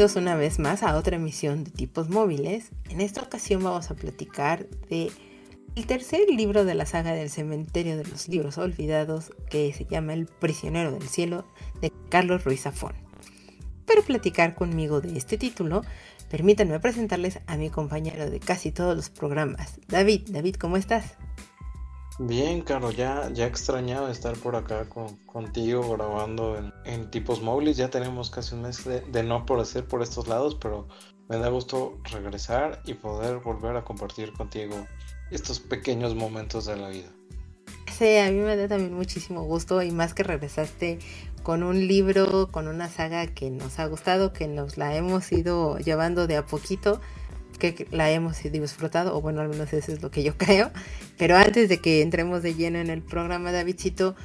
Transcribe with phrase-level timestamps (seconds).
[0.00, 2.70] Bienvenidos una vez más a otra emisión de tipos móviles.
[2.88, 5.12] En esta ocasión vamos a platicar de
[5.74, 10.14] el tercer libro de la saga del cementerio de los libros olvidados que se llama
[10.14, 11.44] El prisionero del cielo
[11.82, 12.94] de Carlos Ruiz Zafón.
[13.84, 15.82] Para platicar conmigo de este título,
[16.30, 20.30] permítanme presentarles a mi compañero de casi todos los programas, David.
[20.30, 21.18] David, ¿cómo estás?
[22.22, 27.78] Bien, Carlos, ya, ya extrañaba estar por acá con, contigo grabando en, tipos móviles.
[27.78, 30.86] Ya tenemos casi un mes de, no por hacer por estos lados, pero
[31.30, 34.86] me da gusto regresar y poder volver a compartir contigo
[35.30, 37.08] estos pequeños momentos de la vida.
[37.90, 40.98] Sí, a mí me da también muchísimo gusto y más que regresaste
[41.42, 45.78] con un libro, con una saga que nos ha gustado, que nos la hemos ido
[45.78, 47.00] llevando de a poquito
[47.60, 50.72] que la hemos disfrutado, o bueno, al menos eso es lo que yo creo.
[51.16, 54.16] Pero antes de que entremos de lleno en el programa, Davidcito,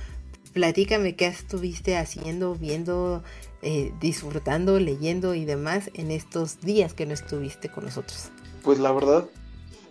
[0.53, 3.23] platícame qué estuviste haciendo, viendo,
[3.61, 8.29] eh, disfrutando, leyendo y demás en estos días que no estuviste con nosotros.
[8.63, 9.29] Pues la verdad,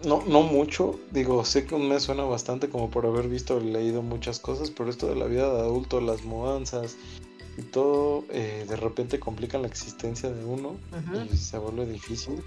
[0.05, 0.99] no, no mucho.
[1.11, 4.71] Digo, sé que un mes suena bastante como por haber visto y leído muchas cosas,
[4.71, 6.97] pero esto de la vida de adulto, las mudanzas
[7.57, 10.77] y todo, eh, de repente complican la existencia de uno
[11.33, 12.43] y se vuelve difícil.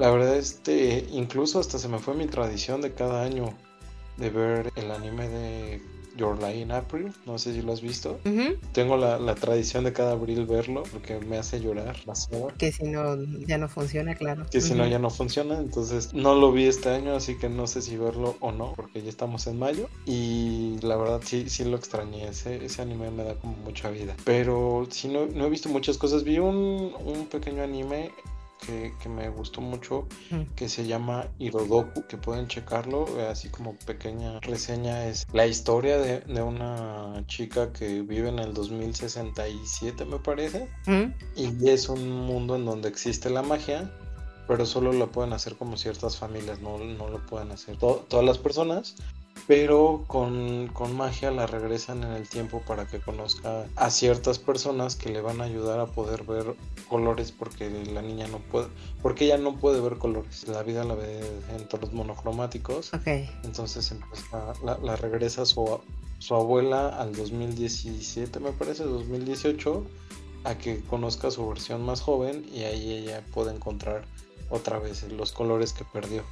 [0.00, 3.52] La verdad, este, incluso hasta se me fue mi tradición de cada año
[4.16, 5.82] de ver el anime de
[6.16, 8.18] Your Lie in April, no sé si lo has visto.
[8.72, 11.96] Tengo la, tradición de cada abril verlo porque me hace llorar
[12.56, 13.14] Que si no,
[13.46, 14.46] ya no funciona, claro.
[14.50, 17.66] Que si no, ya no funciona, entonces no lo vi este año, así que no
[17.66, 19.86] sé si verlo o no, porque ya estamos en mayo.
[20.06, 24.16] Y la verdad sí, sí lo extrañé, ese, ese anime me da como mucha vida.
[24.24, 28.10] Pero si no, no he visto muchas cosas, vi un, un pequeño anime
[28.60, 30.06] que, me gustó mucho,
[30.56, 35.98] que se llama Hirodoku, que pueden checarlo, eh, así como pequeña reseña, es la historia
[35.98, 40.68] de, una chica que vive en el 2067, me parece,
[41.36, 43.90] y es un mundo en donde existe la magia,
[44.48, 48.38] pero solo lo pueden hacer como ciertas familias, no, no lo pueden hacer todas las
[48.38, 48.96] personas
[49.50, 55.08] pero con, magia la regresan en el tiempo para que conozca a ciertas personas que
[55.08, 56.54] le van a ayudar a poder ver
[56.88, 58.68] colores porque la niña no puede,
[59.02, 61.20] porque ella no puede ver colores, la vida la ve
[61.56, 62.92] en tonos monocromáticos,
[63.42, 63.92] entonces
[64.62, 65.80] la, la, regresa su,
[66.20, 69.84] su abuela al 2017 me parece, 2018,
[70.44, 74.04] a que conozca su versión más joven y ahí ella puede encontrar
[74.48, 76.22] otra vez los colores que perdió.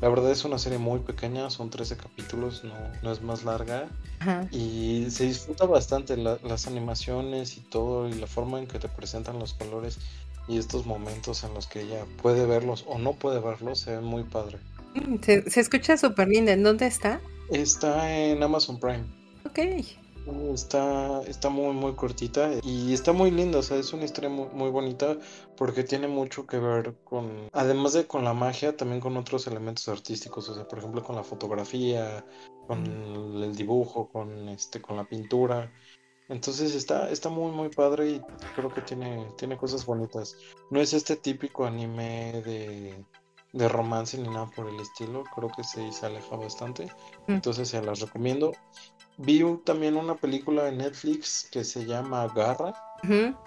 [0.00, 2.62] La verdad es una serie muy pequeña, son 13 capítulos,
[3.02, 3.88] no, es más larga.
[4.50, 9.38] Y se disfruta bastante las animaciones y todo, y la forma en que te presentan
[9.38, 9.98] los colores
[10.48, 14.04] y estos momentos en los que ella puede verlos o no puede verlos, se ven
[14.04, 14.58] muy padre.
[14.94, 16.52] Mm, se, se escucha súper linda.
[16.52, 17.20] ¿En dónde está?
[17.50, 19.04] Está en Amazon Prime.
[19.44, 19.58] Ok.
[20.54, 24.48] Está, está muy, muy cortita y está muy linda, o sea, es una historia muy,
[24.48, 25.16] muy, bonita
[25.56, 29.88] porque tiene mucho que ver con, además de con la magia, también con otros elementos
[29.88, 32.24] artísticos, o sea, por ejemplo, con la fotografía,
[32.66, 35.72] con el dibujo, con, este, con la pintura.
[36.28, 38.20] Entonces está, está muy, muy padre y
[38.54, 40.36] creo que tiene, tiene cosas bonitas.
[40.70, 43.04] No es este típico anime de,
[43.52, 46.86] de romance ni nada por el estilo, creo que se, se aleja bastante.
[47.26, 47.32] Mm.
[47.32, 48.52] Entonces se las recomiendo.
[49.22, 52.72] Vi también una película de Netflix que se llama Garra,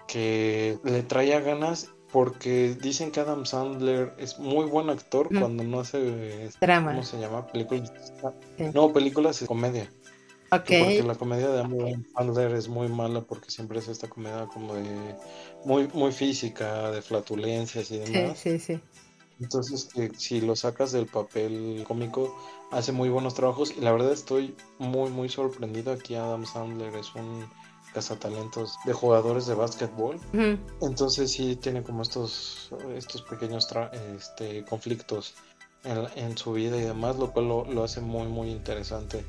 [0.07, 5.79] que le traía ganas porque dicen que Adam Sandler es muy buen actor cuando no
[5.79, 6.91] hace drama.
[6.91, 7.47] ¿Cómo se llama?
[7.47, 7.91] Películas.
[8.75, 9.91] No, películas de comedia.
[10.49, 14.75] Porque la comedia de Adam Sandler es muy mala porque siempre es esta comedia como
[14.75, 15.15] de
[15.65, 18.37] muy muy física, de flatulencias y demás.
[18.37, 18.81] Sí, sí, sí.
[19.39, 22.37] Entonces, si lo sacas del papel cómico,
[22.73, 25.93] hace muy buenos trabajos y la verdad estoy muy, muy sorprendido.
[25.93, 27.45] Aquí Adam Sandler es un
[27.93, 30.19] cazatalentos de jugadores de básquetbol.
[30.81, 33.67] Entonces sí tiene como estos, estos pequeños
[34.17, 35.35] este, conflictos
[35.83, 39.23] en, en, su vida y demás, lo cual lo, lo hace muy, muy interesante.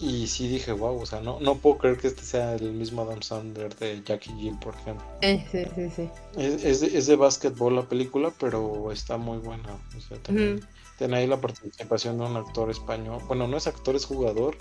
[0.00, 3.02] Y sí dije, wow, o sea, no, no puedo creer que este sea el mismo
[3.02, 5.06] Adam Sandler de Jackie Jill, por ejemplo.
[5.20, 6.10] Eh, sí, sí, sí.
[6.36, 9.78] Es, es, de, es de básquetbol la película, pero está muy buena.
[9.96, 10.66] O sea, también
[10.98, 13.20] tiene ahí la participación de un actor español.
[13.26, 14.56] Bueno, no es actor, es jugador,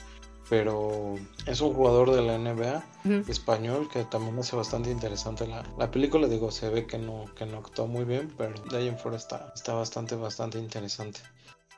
[0.50, 1.16] pero
[1.46, 2.84] es un jugador de la NBA
[3.28, 6.28] español que también hace bastante interesante la, la, película.
[6.28, 9.18] Digo, se ve que no, que no actuó muy bien, pero de ahí en fuera
[9.18, 11.22] está, está bastante, bastante interesante.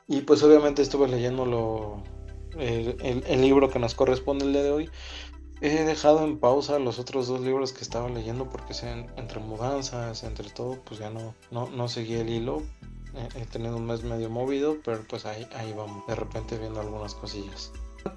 [0.08, 2.02] Y pues obviamente estuve leyendo lo,
[2.58, 4.90] el, el, libro que nos corresponde el día de hoy.
[5.60, 10.22] He dejado en pausa los otros dos libros que estaba leyendo porque sean entre mudanzas,
[10.22, 12.62] entre todo, pues ya no, no, no seguí el hilo.
[13.34, 17.14] He, tenido un mes medio movido, pero pues ahí, ahí vamos, de repente viendo algunas
[17.14, 17.72] cosillas.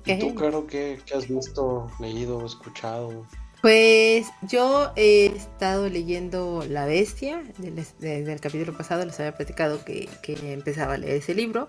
[0.05, 3.25] ¿Y tú, Caro, qué, qué has visto, leído, escuchado?
[3.61, 10.07] Pues yo he estado leyendo La Bestia, desde el capítulo pasado les había platicado que,
[10.21, 11.67] que, empezaba a leer ese libro.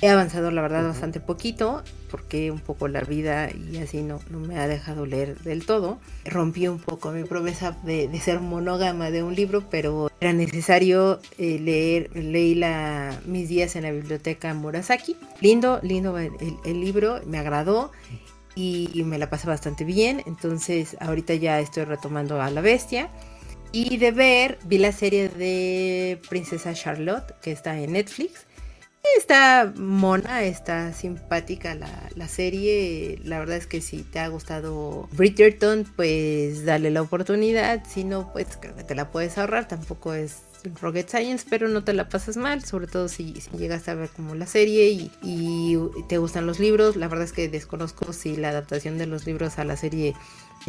[0.00, 4.40] He avanzado, la verdad, bastante poquito, porque un poco la vida y así no, no
[4.40, 5.98] me ha dejado leer del todo.
[6.24, 11.58] Rompí un poco mi promesa de, ser monógama de un libro, pero era necesario eh,
[11.58, 15.16] leer, leí la, mis días en la biblioteca Murasaki.
[15.40, 16.32] Lindo, lindo el,
[16.64, 17.92] el libro, me agradó
[18.54, 20.22] y, me la pasé bastante bien.
[20.26, 23.08] Entonces ahorita ya estoy retomando a la bestia.
[23.72, 28.46] Y de ver, vi la serie de Princesa Charlotte, que está en Netflix.
[29.16, 33.20] Está mona, está simpática la, la, serie.
[33.22, 37.84] La verdad es que si te ha gustado Bridgerton, pues dale la oportunidad.
[37.86, 38.46] Si no, pues
[38.86, 39.68] te la puedes ahorrar.
[39.68, 40.42] Tampoco es
[40.80, 44.08] Rocket Science, pero no te la pasas mal, sobre todo si, si llegas a ver
[44.08, 44.88] como la serie
[45.22, 45.78] y,
[46.08, 46.96] te gustan los libros.
[46.96, 50.14] La verdad es que desconozco si la adaptación de los libros a la serie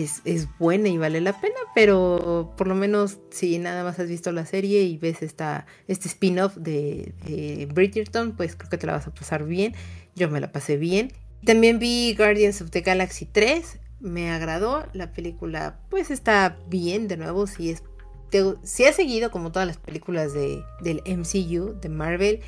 [0.03, 4.31] es, buena y vale la pena, pero por lo menos si nada más has visto
[4.31, 8.93] la serie y ves esta, este spin-off de, de Bridgerton, pues creo que te la
[8.93, 9.73] vas a pasar bien.
[10.15, 11.11] Yo me la pasé bien.
[11.43, 14.85] También vi Guardians of the Galaxy 3, me agradó.
[14.93, 17.83] La película pues está bien, de nuevo, si es
[18.63, 22.41] si has seguido como todas las películas de, del MCU, de Marvel,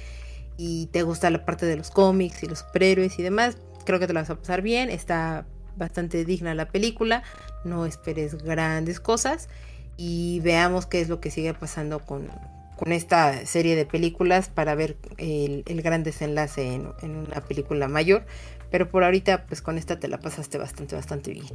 [0.57, 4.07] y te gusta la parte de los cómics y los superhéroes y demás, creo que
[4.07, 4.89] te la vas a pasar bien.
[4.89, 5.45] Está
[5.77, 7.24] bastante digna la película.
[7.63, 9.50] No esperes grandes cosas.
[9.97, 12.29] Y veamos qué es lo que sigue pasando con,
[12.75, 18.25] con esta serie de películas para ver el, gran desenlace en, en, una película mayor.
[18.69, 21.47] Pero por ahorita, pues con esta te la pasaste bastante, bastante bien.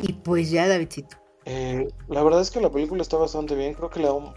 [0.00, 1.16] Y pues ya, Davidcito,
[1.50, 3.72] eh, la verdad es que la película está bastante bien.
[3.72, 4.34] Creo que le da un,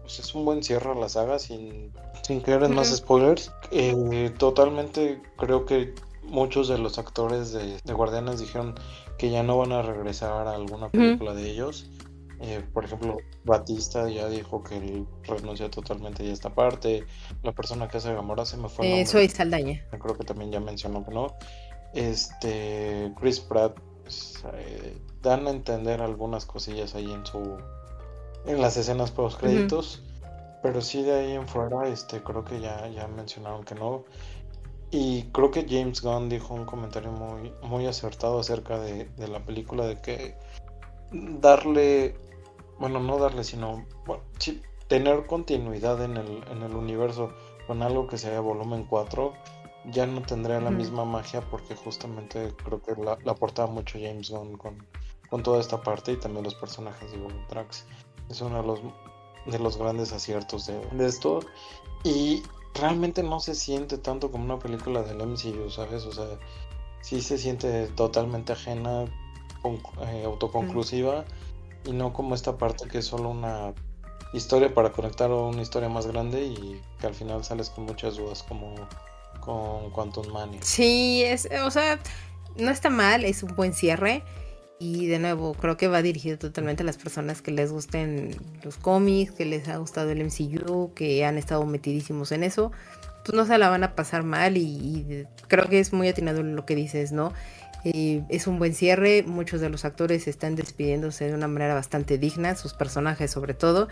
[0.00, 3.52] pues es un buen cierre a la saga sin, sin creer en más spoilers.
[3.70, 5.94] Eh, totalmente creo que
[6.28, 8.74] muchos de los actores de, Guardianes dijeron
[9.18, 11.90] que ya no van a regresar a alguna película de ellos.
[12.40, 17.04] Eh, por ejemplo, Batista ya dijo que él renunció totalmente a esta parte.
[17.42, 19.00] La persona que hace Gamora se me fue.
[19.00, 19.84] Eh, soy Saldaña.
[19.90, 21.34] Creo que también ya mencionó que no.
[21.94, 24.44] Este, Chris Pratt pues,
[25.22, 27.58] dan a entender algunas cosillas ahí en su
[28.46, 30.02] en las escenas post créditos
[30.62, 34.04] pero sí de ahí en fuera este creo que ya ya mencionaron que no
[34.90, 39.86] y creo que James Gunn dijo un comentario muy muy acertado acerca de, la película
[39.86, 40.34] de que
[41.12, 42.16] darle
[42.78, 47.32] bueno no darle sino bueno, sí, tener continuidad en el, en el universo
[47.66, 49.32] con algo que sea volumen 4
[49.90, 54.30] ya no tendría la misma magia porque justamente creo que la, la aportaba mucho James
[54.30, 54.86] Gunn con,
[55.28, 57.18] con toda esta parte y también los personajes de
[57.50, 57.86] Drax.
[58.28, 58.80] Es uno de los,
[59.46, 61.40] de los grandes aciertos de, esto.
[62.04, 62.42] Y
[62.74, 66.04] realmente no se siente tanto como una película del MCU, ¿sabes?
[66.04, 66.26] O sea,
[67.00, 69.04] sí se siente totalmente ajena,
[70.06, 71.24] eh, autoconclusiva,
[71.84, 73.74] y no como esta parte que es solo una
[74.32, 78.16] historia para conectar a una historia más grande y que al final sales con muchas
[78.16, 78.74] dudas como
[79.40, 80.60] con Quantum Mania.
[80.62, 81.98] Sí, es, o sea,
[82.56, 84.22] no está mal, es un buen cierre.
[84.80, 88.76] Y de nuevo, creo que va dirigido totalmente a las personas que les gusten los
[88.76, 92.70] cómics, que les ha gustado el MCU, que han estado metidísimos en eso.
[93.24, 96.64] Pues no se la van a pasar mal y, creo que es muy atinado lo
[96.64, 97.32] que dices, ¿no?
[97.84, 102.16] Eh, es un buen cierre, muchos de los actores están despidiéndose de una manera bastante
[102.16, 103.88] digna, sus personajes sobre todo.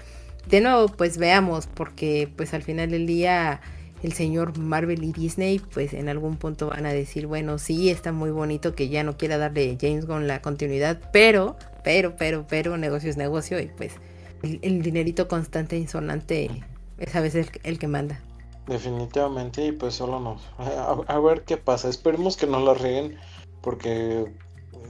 [0.49, 3.61] De nuevo, pues veamos, porque pues al final del día
[4.02, 8.12] el señor Marvel y Disney, pues en algún punto van a decir, bueno, sí, está
[8.12, 12.76] muy bonito que ya no quiera darle James Gunn la continuidad, pero, pero, pero, pero,
[12.76, 13.94] negocio es negocio y pues
[14.42, 16.50] el, dinerito constante e insonante
[16.98, 18.20] es a veces el, que manda.
[18.66, 20.42] Definitivamente, y pues solo nos.
[20.58, 21.88] A, ver qué pasa.
[21.88, 23.16] Esperemos que no la rieguen,
[23.62, 24.32] porque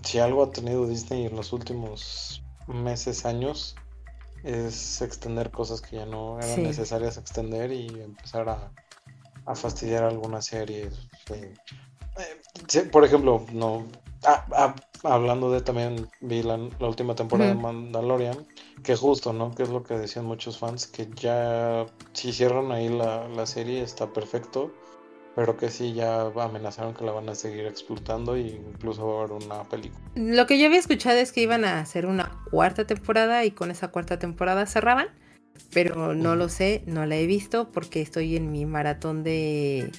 [0.03, 3.77] si algo ha tenido Disney en los últimos meses, años,
[4.45, 8.73] es extender cosas que ya no eran necesarias extender y empezar a,
[9.47, 10.91] a fastidiar alguna serie.
[11.31, 13.87] Eh, por ejemplo, no
[15.03, 18.47] hablando de también vi la, última temporada de Mandalorian,
[18.83, 19.55] que justo, ¿no?
[19.55, 24.09] Que es lo que decían muchos fans, que ya si cierran ahí la, serie está
[24.09, 24.73] perfecto.
[25.35, 29.25] pero que sí ya amenazaron que la van a seguir explotando e incluso va a
[29.25, 30.03] haber una película.
[30.15, 33.71] Lo que yo había escuchado es que iban a hacer una cuarta temporada y con
[33.71, 35.09] esa cuarta temporada cerraban,
[35.73, 39.91] pero no lo sé, no la he visto porque estoy en mi maratón de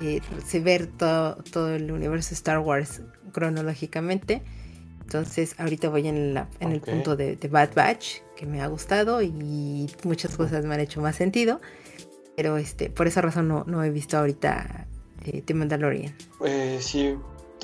[0.00, 0.20] eh,
[0.62, 3.02] ver todo, todo el universo Star Wars
[3.32, 4.42] cronológicamente.
[5.00, 8.66] Entonces ahorita voy en, la, en el punto de, de, Bad Batch, que me ha
[8.66, 11.60] gustado y muchas cosas me han hecho más sentido.
[12.36, 14.86] Pero este, por esa razón no, no he visto ahorita
[15.24, 16.14] eh, The Mandalorian.
[16.44, 17.16] Eh, sí,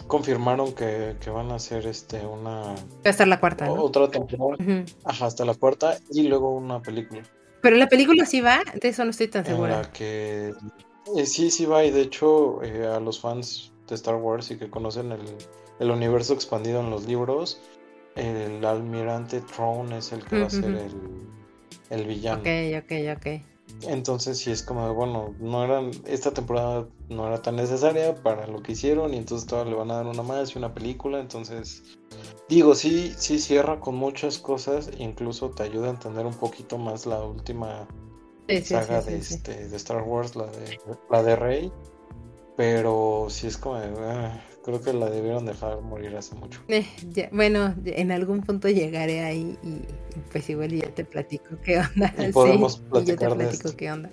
[0.06, 2.62] confirmaron que, que, van a hacer este una.
[2.62, 3.66] Va a estar la cuarta.
[3.66, 3.74] ¿no?
[3.74, 4.56] Otra temporada.
[5.04, 7.22] Ajá, hasta la cuarta y luego una película.
[7.62, 9.90] Pero la película sí va, de eso no estoy tan segura.
[9.92, 10.52] que
[11.16, 14.58] eh, sí, sí va, y de hecho eh, a los fans de Star Wars y
[14.58, 15.22] que conocen el,
[15.78, 17.60] el universo expandido en los libros,
[18.16, 20.92] el almirante Throne es el que va a ser el,
[21.90, 22.40] el villano.
[22.40, 23.53] Ok, ok, ok.
[23.82, 28.62] Entonces sí es como, bueno, no eran, esta temporada no era tan necesaria para lo
[28.62, 31.82] que hicieron y entonces todavía le van a dar una más y una película, entonces
[32.48, 37.04] digo, sí, sí cierra con muchas cosas, incluso te ayuda a entender un poquito más
[37.06, 37.86] la última
[38.62, 40.78] saga de, este, de Star Wars, la de,
[41.10, 41.72] la de Rey,
[42.56, 46.60] pero sí es como, ah, creo que la debieron dejar morir hace mucho.
[46.68, 46.86] Eh,
[47.32, 49.82] bueno, en algún punto llegaré ahí y
[50.32, 52.12] pues igual ya te platico qué onda.
[52.18, 54.10] Y podemos platicar te platico qué onda.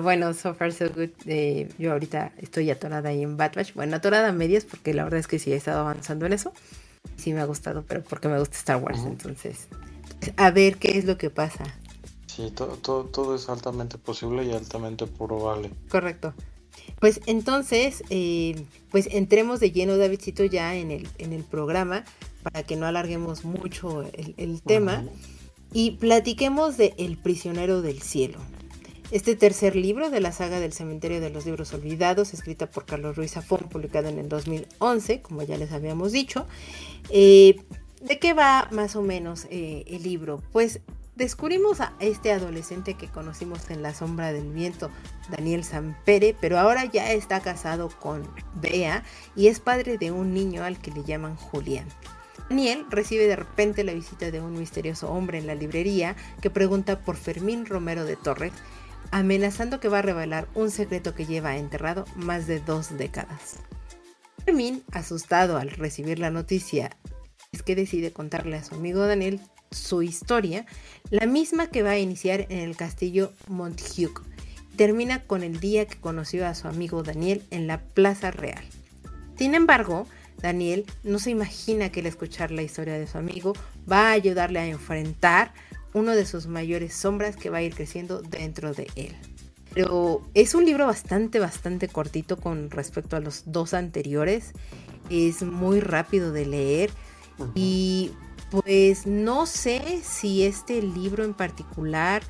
[0.00, 1.10] bueno, so far so good.
[1.26, 3.74] Eh, yo ahorita estoy atorada ahí en Bad Batch.
[3.74, 6.52] Bueno, atorada a medias porque la verdad es que sí he estado avanzando en eso.
[7.16, 9.00] Sí me ha gustado, pero porque me gusta Star Wars.
[9.04, 9.68] Entonces,
[10.36, 11.64] a ver qué es lo que pasa.
[12.26, 15.70] Sí, todo, todo, todo es altamente posible y altamente probable.
[15.88, 16.32] Correcto.
[17.00, 22.04] Pues entonces, eh, pues entremos de lleno, Davidcito, ya en el, en el programa,
[22.42, 24.04] para que no alarguemos mucho
[24.36, 25.04] el, tema,
[25.72, 28.38] y platiquemos de El prisionero del cielo.
[29.10, 33.16] Este tercer libro de la saga del Cementerio de los Libros Olvidados, escrita por Carlos
[33.16, 36.46] Ruiz Zafón, publicado en el 2011, como ya les habíamos dicho.
[37.10, 37.56] Eh,
[38.00, 40.42] ¿De qué va más o menos eh, el libro?
[40.52, 40.80] Pues
[41.16, 44.90] Descubrimos a este adolescente que conocimos en La sombra del viento,
[45.30, 49.04] Daniel Sampere, pero ahora ya está casado con Bea
[49.36, 51.86] y es padre de un niño al que le llaman Julián.
[52.48, 56.98] Daniel recibe de repente la visita de un misterioso hombre en la librería que pregunta
[56.98, 58.52] por Fermín Romero de Torres,
[59.12, 63.58] amenazando que va a revelar un secreto que lleva enterrado más de dos décadas.
[64.44, 66.90] Fermín, asustado al recibir la noticia,
[67.52, 69.40] es que decide contarle a su amigo Daniel
[69.74, 70.66] su historia,
[71.10, 74.22] la misma que va a iniciar en el castillo Monthug.
[74.76, 78.64] Termina con el día que conoció a su amigo Daniel en la Plaza Real.
[79.36, 80.06] Sin embargo,
[80.40, 83.54] Daniel no se imagina que el escuchar la historia de su amigo
[83.90, 85.52] va a ayudarle a enfrentar
[85.92, 89.14] uno de sus mayores sombras que va a ir creciendo dentro de él.
[89.74, 94.52] Pero es un libro bastante, bastante cortito con respecto a los dos anteriores.
[95.10, 96.90] Es muy rápido de leer
[97.54, 98.12] y
[98.62, 102.22] pues no sé si este libro en particular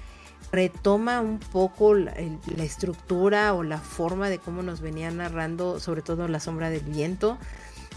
[0.53, 2.15] retoma un poco la,
[2.59, 7.39] estructura o la forma de cómo nos venía narrando, sobre todo La sombra del viento.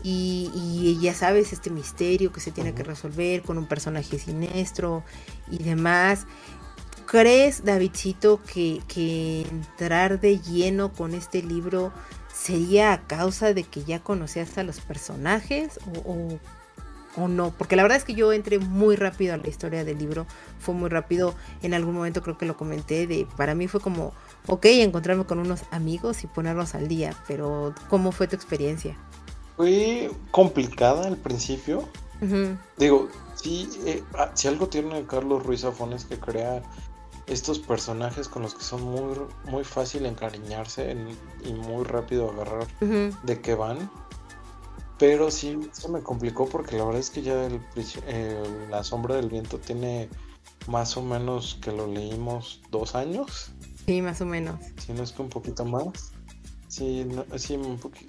[0.03, 5.03] Y, ya sabes, este misterio que se tiene que resolver con un personaje siniestro
[5.49, 6.25] y demás.
[7.05, 11.93] ¿Crees, Davidcito, que, que entrar de lleno con este libro
[12.33, 15.79] sería a causa de que ya conocías a los personajes?
[16.05, 16.39] ¿O, o
[17.17, 19.97] o no, porque la verdad es que yo entré muy rápido a la historia del
[19.97, 20.25] libro,
[20.59, 24.13] fue muy rápido, en algún momento creo que lo comenté, de para mí fue como,
[24.45, 28.97] ok, encontrarme con unos amigos y ponerlos al día, pero ¿cómo fue tu experiencia?
[29.57, 31.89] Fue complicada al principio,
[32.77, 36.63] digo, sí, eh, ah, si algo tiene Carlos Ruiz Zafón es que crea
[37.27, 40.95] estos personajes con los que son muy, muy fácil encariñarse
[41.43, 43.89] y muy rápido agarrar de qué van.
[44.99, 47.61] Pero sí, se me complicó porque la verdad es que ya el,
[48.69, 50.09] La Sombra del Viento tiene
[50.67, 53.51] más o menos que lo leímos dos años.
[53.85, 54.59] Sí, más o menos.
[54.85, 56.11] Si no es que un poquito más.
[56.67, 57.57] Sí, no, sí,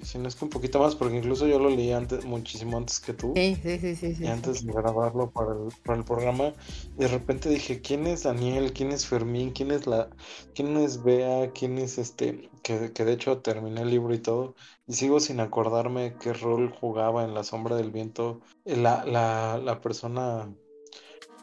[0.02, 2.99] si no es que un poquito más, porque incluso yo lo leí antes, muchísimo antes
[2.99, 3.33] que tú.
[3.37, 4.16] Sí, sí, sí, sí.
[4.18, 6.52] Y antes de grabarlo para el, para el programa,
[6.97, 8.73] de repente dije, ¿quién es Daniel?
[8.73, 9.52] ¿Quién es Fermín?
[9.52, 10.11] ¿Quién es la,
[10.54, 11.52] quién es Bea?
[11.52, 12.50] ¿Quién es este?
[12.62, 14.57] Que, que de hecho terminé el libro y todo,
[14.88, 19.80] y sigo sin acordarme qué rol jugaba en La Sombra del Viento la, la, la
[19.80, 20.52] persona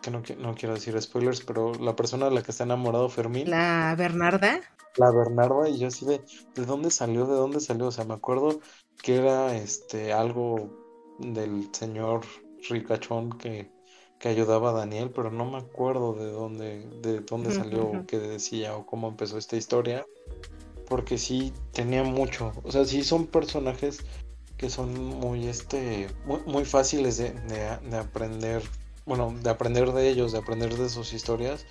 [0.02, 3.50] que no, no quiero decir spoilers, pero la persona de la que está enamorado Fermín.
[3.50, 4.62] La Bernarda
[4.98, 6.22] la Bernarda y yo así de,
[6.56, 7.26] ¿de dónde salió?
[7.26, 7.88] ¿De dónde salió?
[7.88, 8.60] O sea, me acuerdo
[9.02, 10.70] que era este algo
[11.20, 12.22] del señor
[12.70, 13.72] ricachón que,
[14.20, 18.76] que ayudaba a Daniel, pero no me acuerdo de dónde, de dónde salió, qué decía
[18.76, 20.06] o cómo empezó esta historia.
[20.88, 22.52] Porque sí tenía mucho.
[22.64, 24.00] O sea, sí son personajes
[24.58, 26.08] que son muy, este,
[26.46, 28.64] muy, fáciles de, aprender.
[29.06, 31.66] Bueno, de aprender de ellos, de aprender de sus historias.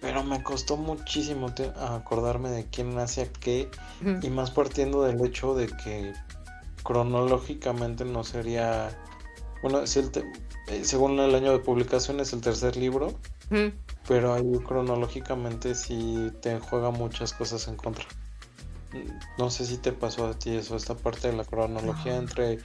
[0.00, 3.70] Pero me costó muchísimo acordarme de quién hacía qué.
[4.22, 6.12] Y más partiendo del hecho de que
[6.82, 8.96] cronológicamente no sería.
[9.62, 10.10] Bueno, el
[10.68, 13.14] eh, según el año de publicación es el tercer libro.
[14.08, 18.04] Pero ahí cronológicamente sí te juega muchas cosas en contra.
[19.38, 22.58] No sé si te pasó a ti eso, esta parte de la cronología entre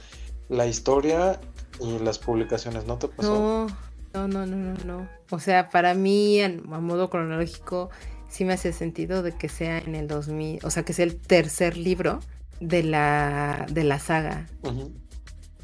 [0.48, 1.40] la historia
[1.80, 3.66] y las publicaciones, ¿no te pasó?
[4.14, 5.08] No, no, no, no, no.
[5.30, 7.90] O sea, para mí, a modo cronológico,
[8.28, 11.16] sí me hace sentido de que sea en el 2000, o sea, que sea el
[11.16, 12.20] tercer libro
[12.60, 14.46] de la, de la saga,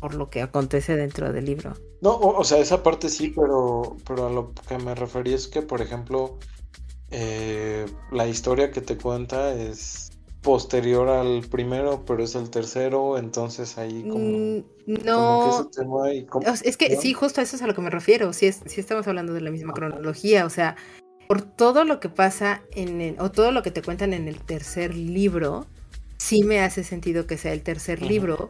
[0.01, 1.75] por lo que acontece dentro del libro.
[2.01, 5.63] No, o, sea, esa parte sí, pero, pero a lo que me refería es que,
[5.63, 6.39] por ejemplo,
[7.11, 10.11] eh, la historia que te cuenta es
[10.43, 14.39] posterior al primero, pero es el tercero, entonces ahí como...
[14.39, 14.65] Mm,
[15.05, 15.71] no,
[16.65, 18.81] es que sí, justo a eso es a lo que me refiero, si, es, si
[18.81, 20.77] estamos hablando de la misma cronología, o sea,
[21.27, 24.41] por todo lo que pasa en el, o todo lo que te cuentan en el
[24.41, 25.67] tercer libro,
[26.17, 28.49] sí me hace sentido que sea el tercer libro,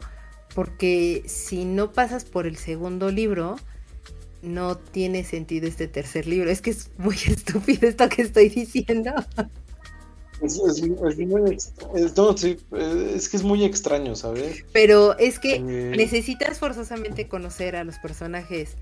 [0.55, 3.57] porque si no pasas por el segundo libro,
[4.43, 6.51] no tiene sentido este tercer libro.
[6.51, 9.13] Es que es muy estúpido esto que estoy diciendo.
[10.43, 10.61] Es,
[13.29, 14.65] que es muy extraño, ¿sabes?
[14.73, 15.61] Pero es que eh,
[15.97, 18.77] necesitas forzosamente conocer a los personajes,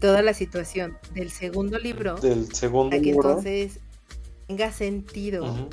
[0.00, 3.78] toda la situación del segundo libro, del segundo para que entonces
[4.46, 5.68] tenga sentido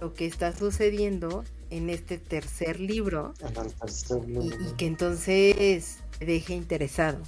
[0.00, 3.34] lo que está sucediendo en este tercer libro,
[4.26, 7.20] Y, que entonces te deje interesado.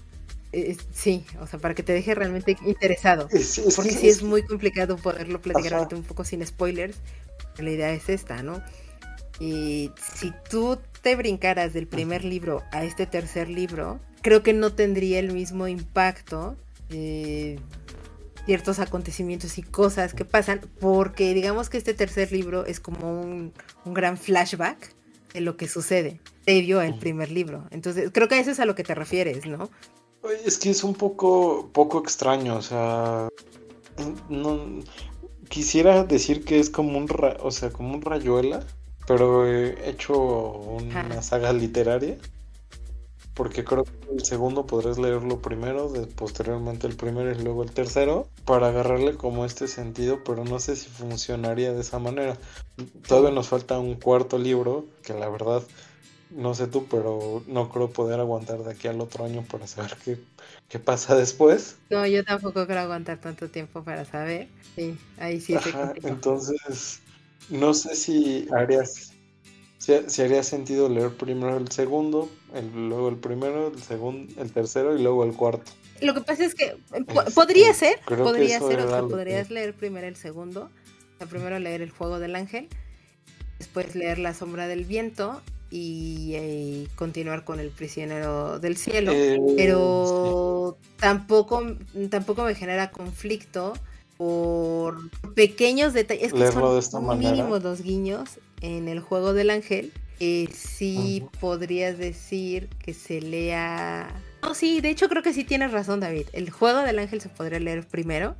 [0.93, 3.29] Sí, o sea, para que te deje realmente interesado.
[3.77, 6.97] porque sí es muy complicado poderlo platicar ahorita un poco sin spoilers.
[7.59, 8.63] La idea es esta, ¿no?
[9.41, 14.73] Y si tú te brincaras del primer libro a este tercer libro, creo que no
[14.73, 16.57] tendría el mismo impacto.
[16.91, 17.59] Eh,
[18.45, 23.53] ciertos acontecimientos y cosas que pasan, porque digamos que este tercer libro es como un,
[23.85, 24.93] gran flashback
[25.33, 27.67] de lo que sucede previo al primer libro.
[27.71, 29.71] Entonces, creo que eso es a lo que te refieres, ¿no?
[30.45, 33.29] Es que es un poco, poco extraño, o sea,
[35.49, 37.09] quisiera decir que es como un,
[37.41, 38.65] o sea, como un rayuela,
[39.07, 42.19] pero he hecho una saga literaria
[43.35, 48.29] porque creo que el segundo podrás leerlo primero, posteriormente el primero y luego el tercero,
[48.45, 52.37] para agarrarle como este sentido, pero no sé si funcionaría de esa manera.
[53.07, 55.63] Todavía nos falta un cuarto libro, que la verdad,
[56.35, 59.97] no sé tú, pero no creo poder aguantar de aquí al otro año para saber
[60.05, 60.19] qué,
[60.69, 61.77] qué pasa después.
[61.91, 64.49] No, yo tampoco creo aguantar tanto tiempo para saber.
[64.75, 65.55] Sí, ahí sí.
[65.55, 67.01] Ajá, entonces,
[67.51, 69.13] no sé si harías
[70.07, 72.31] si, haría sentido leer primero el segundo,
[72.73, 75.73] luego el primero, el segundo, el tercero y luego el cuarto.
[76.01, 79.75] Lo que pasa es que eh, este, podría ser, podría ser, o sea, podrías leer
[79.75, 80.71] primero el segundo,
[81.15, 82.69] o sea, primero leer el juego del ángel,
[83.59, 89.41] después leer la sombra del viento y, eh, continuar con el prisionero del cielo, eh,
[89.57, 91.63] pero tampoco,
[92.11, 93.73] tampoco me genera conflicto
[94.19, 100.47] por pequeños detalles, es que son mínimos los guiños en el juego del ángel, eh,
[100.53, 104.09] sí podrías decir que se lea...
[104.43, 106.27] No, sí, de hecho creo que sí tienes razón David.
[106.33, 108.37] El juego del ángel se podría leer primero,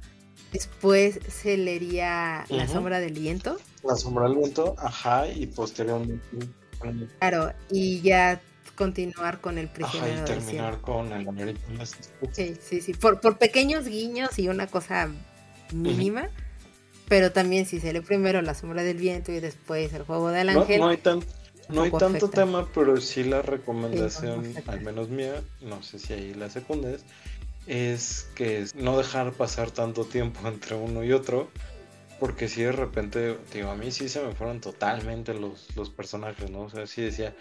[0.53, 3.57] después se leería La sombra del viento.
[3.83, 6.23] La sombra del viento, ajá, y posteriormente...
[7.19, 8.41] Claro, y ya
[8.75, 11.87] continuar con el prisionero ajá, y terminar con el American
[12.33, 15.11] Sí, sí, sí, por, por pequeños guiños y una cosa
[15.73, 16.29] mínima.
[17.09, 20.49] Pero también si se lee primero La sombra del viento y después El juego del
[20.49, 20.81] ángel.
[20.81, 21.01] No, hay,
[21.69, 26.35] no hay tanto tema, pero sí la recomendación, al menos mía, no sé si ahí
[26.35, 27.05] la secundes,
[27.67, 31.51] es que no dejar pasar tanto tiempo entre uno y otro.
[32.23, 36.53] Porque si de repente, digo, a mí sí se me fueron totalmente los, los personajes,
[36.53, 36.61] ¿no?
[36.61, 37.35] O sea, sí decía,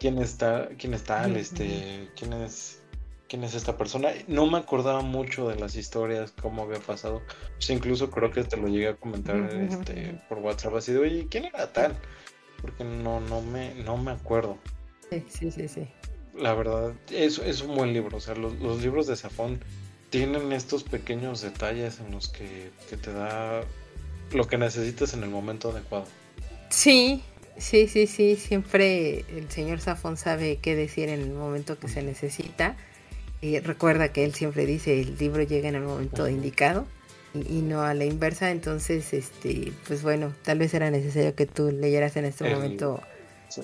[0.00, 2.82] ¿quién está, quién está, este, quién es
[3.28, 4.10] quién es esta persona.
[4.26, 7.22] No me acordaba mucho de las historias, cómo había pasado.
[7.54, 11.28] Pues incluso creo que te lo llegué a comentar este, por WhatsApp así de, oye,
[11.30, 11.96] ¿quién era tal?
[12.62, 14.58] Porque no, no me, no me acuerdo.
[15.08, 15.86] Sí, sí, sí, sí.
[16.36, 18.16] La verdad, es, es un buen libro.
[18.16, 19.60] O sea, los, libros de Safón
[20.10, 23.62] tienen estos pequeños detalles en los que, que te da
[24.34, 26.06] lo que necesitas en el momento adecuado.
[26.70, 27.22] Sí,
[27.56, 28.36] sí, sí, sí.
[28.36, 32.76] Siempre el señor Safón sabe qué decir en el momento que se necesita
[33.62, 36.86] recuerda que él siempre dice el libro llega en el momento indicado.
[37.34, 38.50] y, no a la inversa.
[38.50, 43.00] Entonces, este, pues bueno, tal vez era necesario que tú leyeras en este momento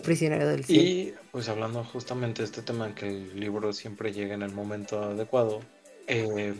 [0.02, 0.82] Prisionero del Cielo.
[0.82, 5.02] Y pues hablando justamente de este tema, que el libro siempre llega en el momento
[5.02, 5.60] adecuado,
[6.08, 6.54] eh,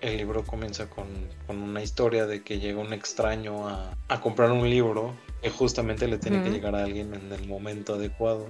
[0.00, 1.06] el libro comienza con,
[1.48, 6.42] una historia de que llega un extraño a, comprar un libro que justamente le tiene
[6.42, 8.46] que llegar a alguien en el momento adecuado.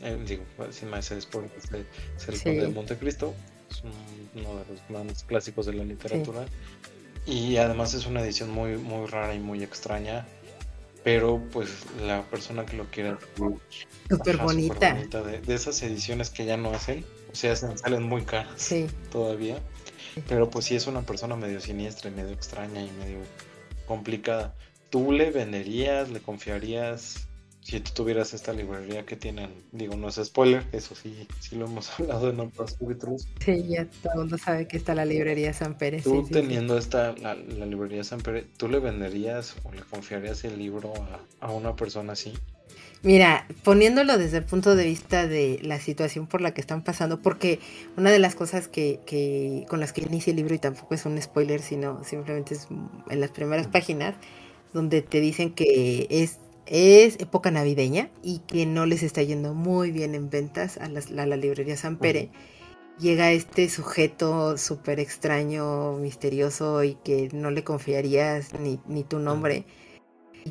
[0.00, 3.34] Eh, digo, sin más después es el Conde de Montecristo,
[3.70, 6.46] es uno de los grandes clásicos de la literatura.
[7.26, 10.26] Y además es una edición muy, muy rara y muy extraña.
[11.02, 11.68] Pero pues
[12.02, 13.18] la persona que lo quiera
[14.08, 14.94] súper bonita.
[14.94, 18.74] de, de, esas ediciones que ya no hacen, o sea, salen muy caras
[19.12, 19.60] todavía.
[20.28, 23.18] Pero pues sí es una persona medio siniestra y medio extraña y medio
[23.86, 24.54] complicada.
[24.90, 27.28] ¿Tú le venderías, le confiarías
[27.60, 29.50] si tú tuvieras esta librería que tienen?
[29.72, 33.26] Digo, no es spoiler, eso sí, sí lo hemos hablado en otros capítulos.
[33.44, 36.04] Sí, ya todo el mundo sabe que está la librería San Pérez.
[36.04, 40.92] Tú teniendo esta, la, librería San Pérez, ¿tú le venderías o le confiarías el libro
[41.40, 42.34] a, a una persona así?
[43.04, 47.20] Mira, poniéndolo desde el punto de vista de la situación por la que están pasando,
[47.20, 47.60] porque
[47.98, 51.04] una de las cosas que, que con las que inicia el libro, y tampoco es
[51.04, 52.66] un spoiler, sino simplemente es
[53.10, 54.14] en las primeras páginas,
[54.72, 59.90] donde te dicen que es, es época navideña y que no les está yendo muy
[59.90, 62.30] bien en ventas a, la librería San Pere.
[62.98, 69.66] Llega este sujeto súper extraño, misterioso y que no le confiarías ni, ni tu nombre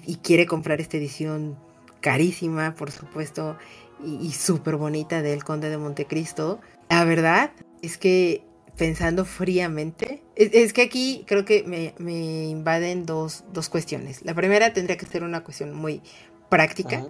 [0.05, 1.57] y quiere comprar esta edición
[2.03, 3.57] carísima, por supuesto,
[4.05, 6.59] y, súper bonita del Conde de Montecristo.
[6.89, 8.43] La verdad es que
[8.77, 14.23] pensando fríamente, es, que aquí creo que me, invaden dos, cuestiones.
[14.23, 16.01] La primera tendría que ser una cuestión muy
[16.49, 17.07] práctica.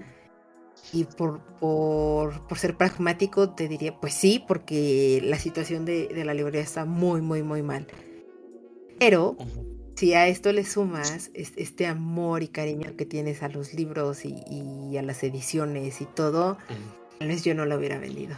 [0.91, 6.61] Y por, por, ser pragmático te diría, pues sí, porque la situación de, la librería
[6.61, 7.87] está muy, muy, muy mal.
[8.99, 9.35] Pero
[9.95, 14.97] si a esto le sumas este amor y cariño que tienes a los libros y,
[14.97, 16.57] a las ediciones y todo,
[17.19, 18.35] tal vez yo no lo hubiera vendido.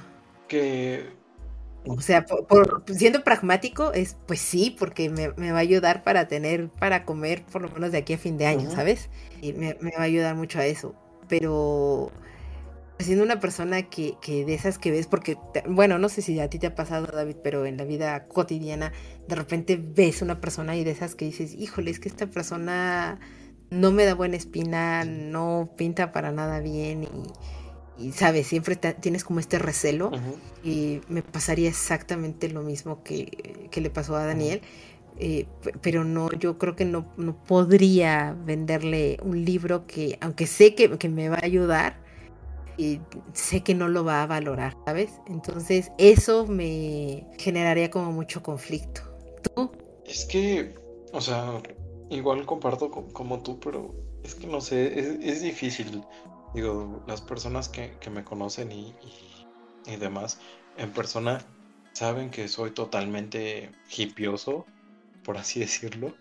[0.48, 1.06] Que...
[1.88, 6.68] O sea, por, siendo pragmático, es pues sí, porque me, va a ayudar para tener,
[6.70, 9.10] para comer por lo menos de aquí a fin de año, ¿sabes?
[9.40, 10.96] Y me, me va a ayudar mucho a eso.
[11.28, 12.12] Pero
[13.00, 16.50] siendo una persona que, que, de esas que ves, porque, bueno, no sé si a
[16.50, 18.94] ti te ha pasado, David, pero en la vida cotidiana,
[19.28, 23.20] de repente ves una persona y de esas que dices, híjole, es que esta persona
[23.70, 27.08] no me da buena espina, no pinta para nada bien
[27.98, 30.12] y, sabes, siempre tienes como este recelo
[30.64, 34.62] y me pasaría exactamente lo mismo que, que le pasó a Daniel.
[35.18, 35.48] Eh,
[35.82, 40.98] pero no, yo creo que no, no podría venderle un libro que, aunque sé que,
[40.98, 42.05] que me va a ayudar,
[42.78, 43.02] y
[43.34, 45.20] sé que no lo va a valorar, ¿sabes?
[45.28, 49.02] Entonces eso me generaría como mucho conflicto.
[49.54, 49.72] ¿Tú?
[50.06, 50.76] Es que,
[51.12, 51.62] o sea,
[52.10, 56.04] igual comparto como tú, pero es que no sé, es, difícil.
[56.54, 58.96] Digo, las personas que, me conocen y,
[59.86, 60.40] y, demás
[60.78, 61.46] en persona
[61.94, 64.66] saben que soy totalmente hipioso,
[65.24, 66.14] por así decirlo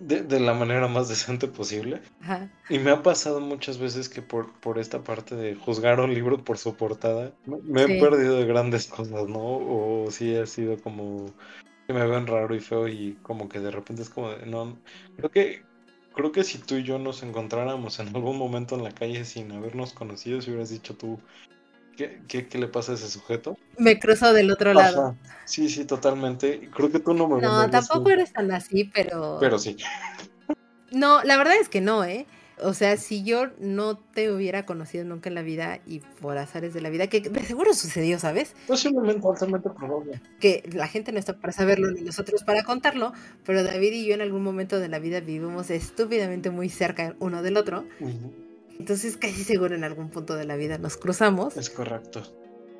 [0.00, 2.02] de, la manera más decente posible.
[2.68, 6.44] Y me ha pasado muchas veces que por, por esta parte de juzgar un libro
[6.44, 9.40] por su portada, me he perdido de grandes cosas, ¿no?
[9.40, 11.32] O sí ha sido como
[11.86, 14.76] que me ven raro y feo y como que de repente es como de, no,
[15.16, 15.62] creo que
[16.14, 19.52] creo que si tú y yo nos encontráramos en algún momento en la calle sin
[19.52, 21.18] habernos conocido, si hubieras dicho tú,
[21.98, 23.58] ¿Qué, qué, le pasa a ese sujeto?
[23.76, 25.16] Me cruzo del otro lado.
[25.44, 26.70] Sí, sí, totalmente.
[26.72, 29.38] Creo que tú no me No, tampoco eres tan así, pero.
[29.40, 29.76] Pero sí.
[30.92, 32.26] No, la verdad es que no, ¿eh?
[32.62, 36.72] O sea, si yo no te hubiera conocido nunca en la vida y por azares
[36.72, 38.54] de la vida, que de seguro sucedió, ¿sabes?
[38.68, 40.20] Posiblemente, altamente probable.
[40.38, 43.12] Que la gente no está para saberlo ni nosotros para contarlo,
[43.44, 47.42] pero David y yo en algún momento de la vida vivimos estúpidamente muy cerca uno
[47.42, 47.84] del otro.
[48.78, 51.56] Entonces casi seguro en algún punto de la vida nos cruzamos.
[51.56, 52.22] Es correcto.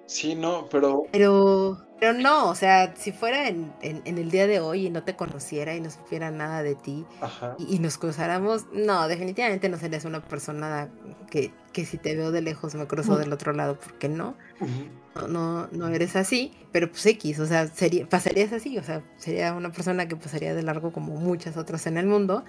[0.08, 1.04] Sí, no, pero...
[1.12, 5.04] Pero, pero no, o sea, si fuera en, en, el día de hoy y no
[5.04, 7.04] te conociera y no supiera nada de ti
[7.58, 10.88] Y, nos cruzáramos, no, definitivamente no serías una persona
[11.30, 14.34] que, que si te veo de lejos me cruzo del otro lado, porque no.
[15.14, 19.02] no, no, no eres así, pero pues X, o sea, sería, pasarías así, o sea,
[19.18, 22.44] sería una persona que pasaría de largo como muchas otras en el mundo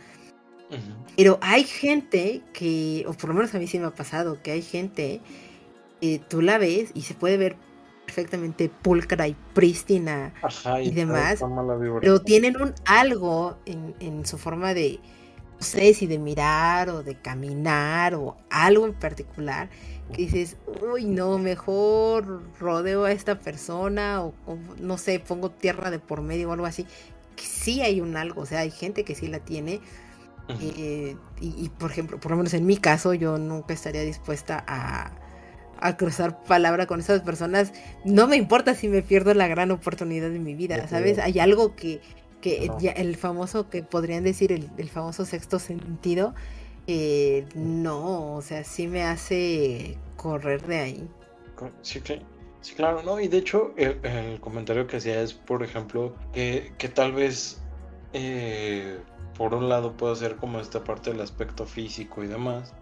[1.16, 4.52] pero hay gente que, o por lo menos a mí sí me ha pasado, que
[4.52, 5.22] hay gente
[6.00, 7.58] que tú la ves y se puede ver
[8.06, 10.34] perfectamente pulcra y prístina
[10.82, 11.44] y, demás,
[12.02, 15.00] pero tienen un algo en, su forma de,
[15.60, 19.70] no sé si de mirar o de caminar o algo en particular
[20.12, 25.92] que dices, uy, no, mejor rodeo a esta persona o, o, no sé, pongo tierra
[25.92, 26.88] de por medio o algo así,
[27.36, 29.82] que sí hay un algo, o sea, hay gente que sí la tiene.
[30.60, 35.12] Eh, y, por ejemplo, por lo menos en mi caso, yo nunca estaría dispuesta a,
[35.80, 37.72] a cruzar palabra con esas personas.
[38.04, 41.20] No me importa si me pierdo la gran oportunidad de mi vida, ¿sabes?
[41.20, 42.02] Hay algo que,
[42.42, 46.34] que ya, el famoso, que podrían decir el, el famoso sexto sentido,
[46.92, 51.08] eh, no, o sea, sí me hace correr de ahí.
[51.84, 52.02] Sí,
[52.62, 53.20] sí claro, ¿no?
[53.20, 57.62] Y de hecho, el, comentario que hacía es, por ejemplo, que, que tal vez,
[58.14, 58.98] eh,
[59.40, 62.76] por un lado, puedo ser como esta parte del aspecto físico y demás,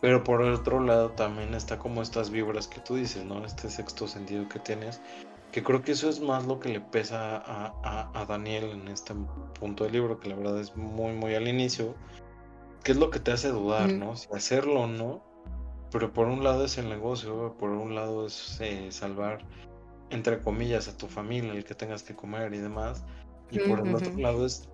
[0.00, 3.44] pero por el otro lado también está como estas vibras que tú dices, ¿no?
[3.44, 5.00] Este sexto sentido que tienes,
[5.50, 9.12] que creo que eso es más lo que le pesa a, a Daniel en este
[9.58, 11.96] punto del libro, que la verdad es muy, muy al inicio
[12.86, 14.14] ¿qué es lo que te hace dudar, no?
[14.14, 15.20] Si hacerlo o no.
[15.90, 19.44] Pero por un lado es el negocio, por un lado es eh, salvar,
[20.10, 23.04] entre comillas, a tu familia, el que tengas que comer y demás.
[23.50, 24.68] Y por el otro lado es,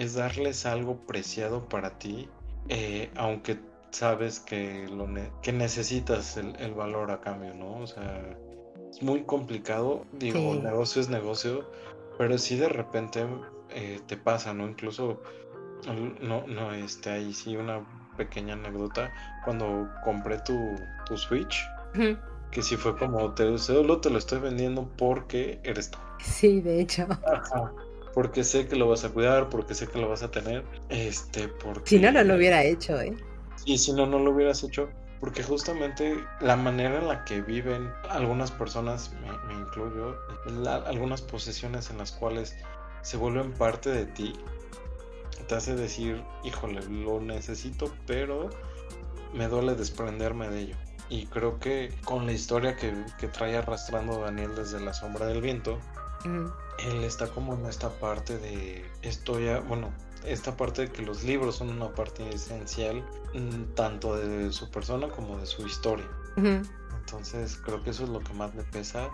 [0.00, 2.26] es darles algo preciado para ti,
[2.70, 3.58] eh, aunque
[3.90, 5.06] sabes que, lo
[5.42, 7.80] que necesitas el, valor a cambio, ¿no?
[7.80, 8.24] O sea,
[8.90, 10.06] es muy complicado.
[10.12, 11.70] Digo, negocio es negocio,
[12.16, 13.26] pero si de repente
[13.68, 14.66] eh, te pasa, ¿no?
[14.66, 15.20] Incluso
[16.22, 17.84] no, no, este, ahí sí una
[18.16, 19.12] pequeña anécdota.
[19.44, 20.58] Cuando compré tu,
[21.04, 21.62] tu Switch,
[22.50, 25.98] que sí fue como, te, solo te lo estoy vendiendo porque eres tú.
[26.20, 27.06] Sí, de hecho.
[28.14, 30.64] Porque sé que lo vas a cuidar, porque sé que lo vas a tener.
[30.88, 31.88] Este, porque.
[31.90, 33.14] Si no, no lo hubiera hecho, ¿eh?
[33.64, 34.88] Y si no, no lo hubieras hecho.
[35.20, 40.16] Porque justamente la manera en la que viven algunas personas, me, incluyo,
[40.86, 42.56] algunas posesiones en las cuales
[43.02, 44.32] se vuelven parte de ti,
[45.46, 48.48] te hace decir, híjole, lo necesito, pero
[49.34, 50.76] me duele desprenderme de ello.
[51.10, 52.92] Y creo que con la historia que,
[53.28, 55.78] trae arrastrando Daniel desde la sombra del viento,
[56.86, 59.92] él está como en esta parte de, estoy, bueno,
[60.24, 65.08] esta parte de que los libros son una parte esencial mm, tanto de su persona
[65.08, 66.08] como de su historia.
[66.36, 69.10] Entonces creo que eso es lo que más me pesa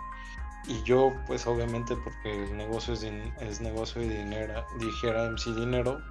[0.67, 3.03] y yo, pues obviamente, porque el negocio es,
[3.39, 6.01] es negocio y dinero, dijera MC Dinero,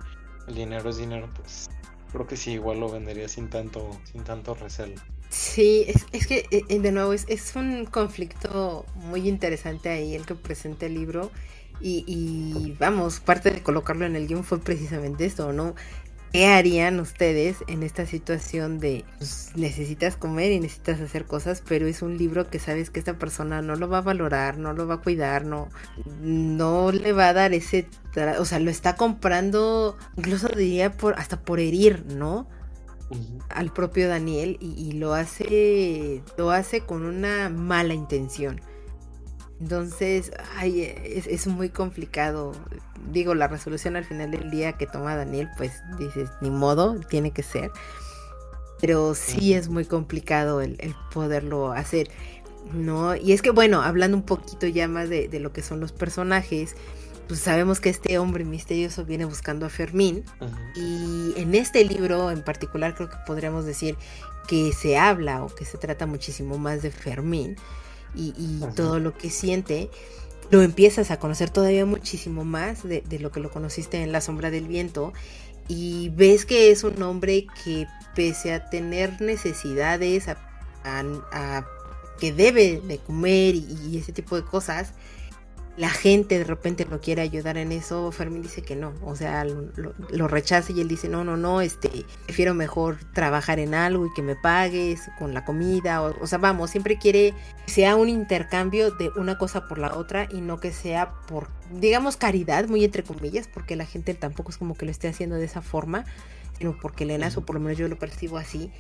[0.49, 1.69] el dinero es dinero, pues
[2.11, 4.95] creo que sí, igual lo vendería sin tanto, sin tanto recelo.
[5.29, 10.15] Sí, es, es que eh, eh, de nuevo es, es, un conflicto muy interesante ahí
[10.15, 11.31] el que presenta el libro
[11.81, 15.75] y, vamos, parte de colocarlo en el guion fue precisamente esto, ¿no?
[16.33, 21.87] ¿Qué harían ustedes en esta situación de pues, necesitas comer y necesitas hacer cosas, pero
[21.87, 24.87] es un libro que sabes que esta persona no lo va a valorar, no lo
[24.87, 25.69] va a cuidar, no,
[26.21, 27.89] no le va a dar ese,
[28.39, 32.49] o sea, lo está comprando, incluso diría por hasta por herir, ¿no?
[33.49, 38.61] Al propio Daniel y, y, lo hace lo hace con una mala intención
[39.61, 42.53] entonces ay, es, es muy complicado
[43.11, 47.31] digo, la resolución al final del día que toma Daniel, pues dices, ni modo, tiene
[47.31, 47.71] que ser.
[48.81, 52.11] Pero sí es muy complicado el, poderlo hacer.
[52.73, 53.15] ¿no?
[53.17, 56.77] Y es que, bueno, hablando un poquito ya más de, lo que son los personajes,
[57.29, 60.25] pues sabemos que este hombre misterioso viene buscando a Fermín.
[60.75, 63.97] Y en este libro en particular creo que podríamos decir
[64.47, 67.57] que se habla o que se trata muchísimo más de Fermín
[68.15, 69.91] y, todo lo que siente
[70.51, 74.51] lo empiezas a conocer todavía muchísimo más de, lo que lo conociste en La Sombra
[74.51, 75.13] del Viento
[75.69, 81.67] y ves que es un hombre que pese a tener necesidades, a,
[82.21, 84.93] que debe de comer y, ese tipo de cosas,
[85.77, 89.45] la gente de repente lo quiere ayudar en eso, Fermín dice que no, o sea,
[89.45, 91.91] lo, rechaza y él dice, no, no, no, este,
[92.25, 96.71] prefiero mejor trabajar en algo y que me pagues con la comida, o, sea, vamos,
[96.71, 97.35] siempre quiere
[97.67, 101.49] que sea un intercambio de una cosa por la otra y no que sea por,
[101.71, 105.37] digamos, caridad, muy entre comillas, porque la gente tampoco es como que lo esté haciendo
[105.37, 106.07] de esa forma,
[106.59, 108.71] sino porque le nace, o por lo menos yo lo percibo así,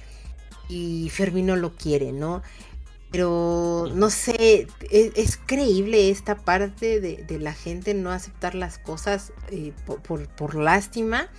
[0.68, 2.42] y Fermín no lo quiere, ¿no?
[3.16, 9.32] Pero no sé, e, es, creíble esta parte de, la gente no aceptar las cosas
[9.50, 9.72] eh,
[10.36, 11.30] por, lástima.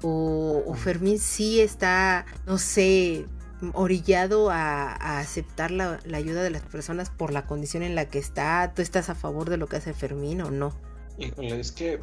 [0.00, 3.26] O, Fermín sí está, no sé,
[3.72, 8.72] orillado a, aceptar la, ayuda de las personas por la condición en la que está.
[8.76, 10.72] ¿Tú estás a favor de lo que hace Fermín o no?
[11.18, 11.98] Híjole, es que,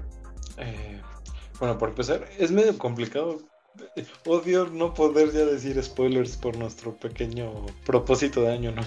[0.58, 1.02] eh,
[1.58, 3.40] bueno, por empezar, es medio complicado
[4.26, 8.82] Odio no poder ya decir spoilers por nuestro pequeño propósito de año, ¿no?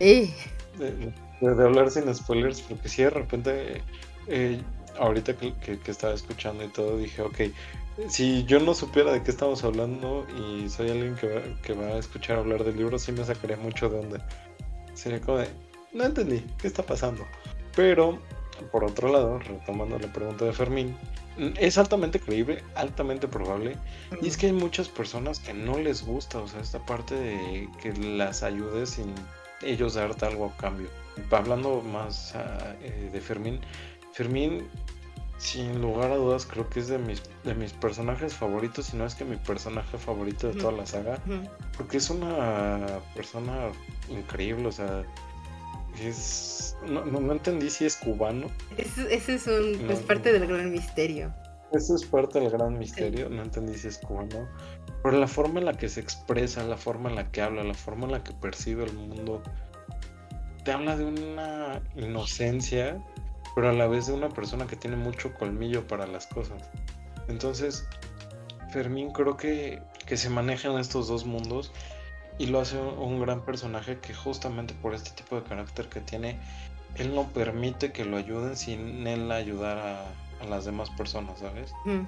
[0.00, 3.82] De, hablar sin spoilers, porque si de repente,
[4.26, 4.60] eh,
[4.98, 7.40] ahorita que, estaba escuchando y todo, dije, ok,
[8.08, 11.86] si yo no supiera de qué estamos hablando y soy alguien que va, que va
[11.86, 14.26] a escuchar hablar del libro, sí me sacaría mucho de onda.
[14.94, 15.48] Sería como de,
[15.92, 17.24] no entendí, ¿qué está pasando?
[17.74, 18.18] Pero
[18.72, 20.96] por otro lado, retomando la pregunta de Fermín,
[21.58, 23.76] es altamente creíble, altamente probable.
[24.20, 27.68] Y es que hay muchas personas que no les gusta, o sea, esta parte de
[27.80, 29.14] que las ayudes sin
[29.62, 30.88] ellos darte algo a cambio.
[31.30, 32.34] Hablando más
[32.80, 33.60] eh, de Fermín,
[34.12, 34.68] Fermín,
[35.38, 39.06] sin lugar a dudas, creo que es de mis, de mis personajes favoritos, si no
[39.06, 41.18] es que mi personaje favorito de toda la saga,
[41.76, 43.70] porque es una persona
[44.08, 45.04] increíble, o sea,
[46.00, 46.76] es...
[46.86, 48.48] No, no, entendí si es cubano.
[48.76, 51.32] Ese es, un, es parte del gran misterio.
[51.72, 54.48] Eso es parte del gran misterio, no entendí si es cubano.
[55.02, 57.74] Pero la forma en la que se expresa, la forma en la que habla, la
[57.74, 59.42] forma en la que percibe el mundo,
[60.64, 63.02] te habla de una inocencia,
[63.54, 66.62] pero a la vez de una persona que tiene mucho colmillo para las cosas.
[67.28, 67.86] Entonces,
[68.70, 71.72] Fermín creo que, que se maneja en estos dos mundos
[72.38, 76.38] y lo hace un, gran personaje que justamente por este tipo de carácter que tiene,
[76.94, 81.72] él no permite que lo ayuden sin él ayudar a, las demás personas, ¿sabes?
[81.84, 82.02] Mm.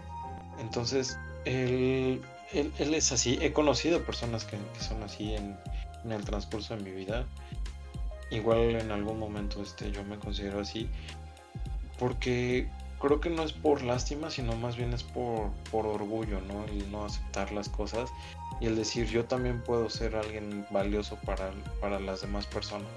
[0.61, 2.23] Entonces, él,
[2.53, 3.39] él, es así.
[3.41, 5.57] He conocido personas que, son así en,
[6.11, 7.27] el transcurso de mi vida.
[8.31, 10.89] Igual en algún momento este, yo me considero así.
[11.99, 12.69] Porque
[13.01, 16.65] creo que no es por lástima, sino más bien es por, por orgullo, ¿no?
[16.65, 18.11] El no aceptar las cosas
[18.61, 22.89] y el decir yo también puedo ser alguien valioso para, para las demás personas.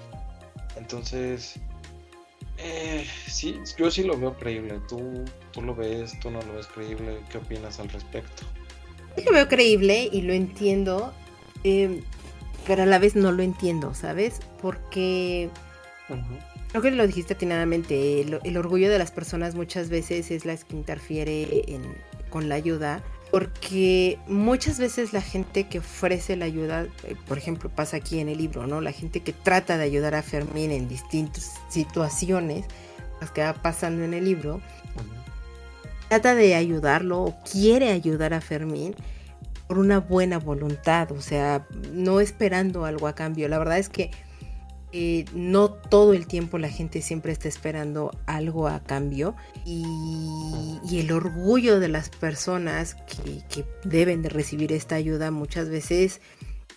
[0.76, 1.58] Entonces,
[2.58, 4.80] eh, sí, yo sí lo veo creíble.
[4.88, 7.20] ¿Tú, tú lo ves, tú no lo ves creíble.
[7.30, 8.44] ¿Qué opinas al respecto?
[9.16, 11.12] Yo lo veo creíble y lo entiendo,
[11.62, 12.00] eh,
[12.66, 14.40] pero a la vez no lo entiendo, ¿sabes?
[14.60, 15.50] Porque...
[16.70, 20.74] Creo que lo dijiste atinadamente, el, orgullo de las personas muchas veces es la que
[20.74, 21.64] interfiere
[22.30, 23.02] con la ayuda
[23.34, 28.28] porque muchas veces la gente que ofrece la ayuda, eh, por ejemplo, pasa aquí en
[28.28, 28.80] el libro, ¿no?
[28.80, 32.64] La gente que trata de ayudar a Fermín en distintas situaciones,
[33.20, 34.60] las que va pasando en el libro,
[36.20, 38.94] trata de ayudarlo o quiere ayudar a Fermín
[39.66, 43.48] por una buena voluntad, o sea, no esperando algo a cambio.
[43.48, 44.12] La verdad es que
[44.92, 49.34] eh, no todo el tiempo la gente siempre está esperando algo a cambio
[49.66, 56.20] y, el orgullo de las personas que, deben de recibir esta ayuda muchas veces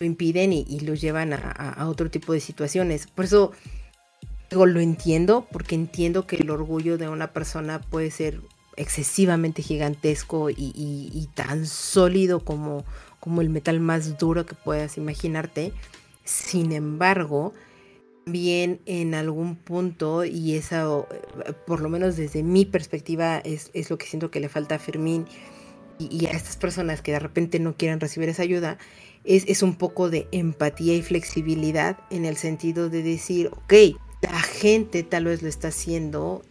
[0.00, 3.06] lo impiden y, lo llevan a, otro tipo de situaciones.
[3.06, 3.52] Por eso
[4.50, 8.40] digo, lo entiendo, porque entiendo que el orgullo de una persona puede ser
[8.78, 12.84] excesivamente gigantesco y, tan sólido como,
[13.20, 15.72] como el metal más duro que puedas imaginarte.
[16.24, 17.52] Sin embargo,
[18.26, 20.62] bien en algún punto, y eh,
[21.66, 25.26] por lo menos desde mi perspectiva, es, lo que siento que le falta a Fermín
[25.98, 28.78] y, a estas personas que de repente no quieren recibir esa ayuda,
[29.24, 33.74] es, es, un poco de empatía y flexibilidad en el sentido de decir, ok,
[34.22, 36.42] la gente tal vez lo está haciendo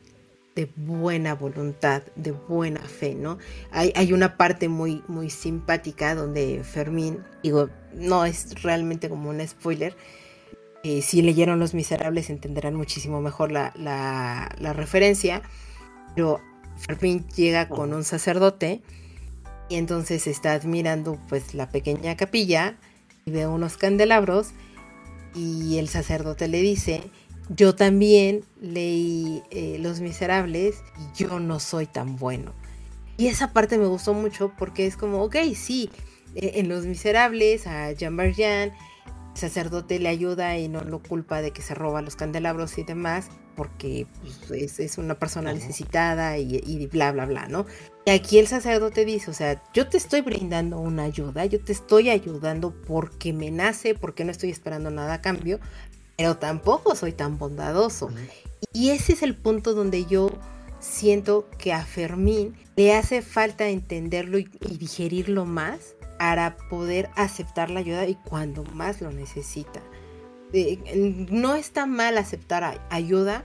[0.58, 3.38] de buena voluntad, de buena fe, ¿no?
[3.72, 9.48] Hay, hay una parte muy, muy simpática donde Fermín, digo, no es realmente como un
[9.48, 9.96] spoiler,
[10.84, 15.44] eh, si leyeron Los Miserables entenderán muchísimo mejor la, referencia.
[16.16, 16.42] Pero
[16.78, 18.82] Fermín llega con un sacerdote
[19.70, 22.78] y entonces está admirando pues la pequeña capilla
[23.26, 24.54] y ve unos candelabros
[25.36, 27.04] y el sacerdote le dice,
[27.50, 32.54] yo también leí eh, Los Miserables y yo no soy tan bueno.
[33.18, 35.90] Y esa parte me gustó mucho porque es como, ok, sí,
[36.36, 38.74] eh, en Los Miserables a Jean Valjean
[39.38, 43.30] sacerdote le ayuda y no lo culpa de que se roba los candelabros y demás,
[43.56, 44.08] porque
[44.48, 47.66] pues, es, una persona necesitada y, bla, bla, bla, ¿no?
[48.06, 51.72] Y aquí el sacerdote dice, o sea, yo te estoy brindando una ayuda, yo te
[51.72, 55.60] estoy ayudando porque me nace, porque no estoy esperando nada a cambio,
[56.18, 58.10] pero tampoco soy tan bondadoso.
[58.74, 60.32] Y ese es el punto donde yo
[60.80, 67.80] siento que a Fermín le hace falta entenderlo y digerirlo más para poder aceptar la
[67.80, 69.82] ayuda y cuando más lo necesita.
[71.30, 73.44] no está mal aceptar ayuda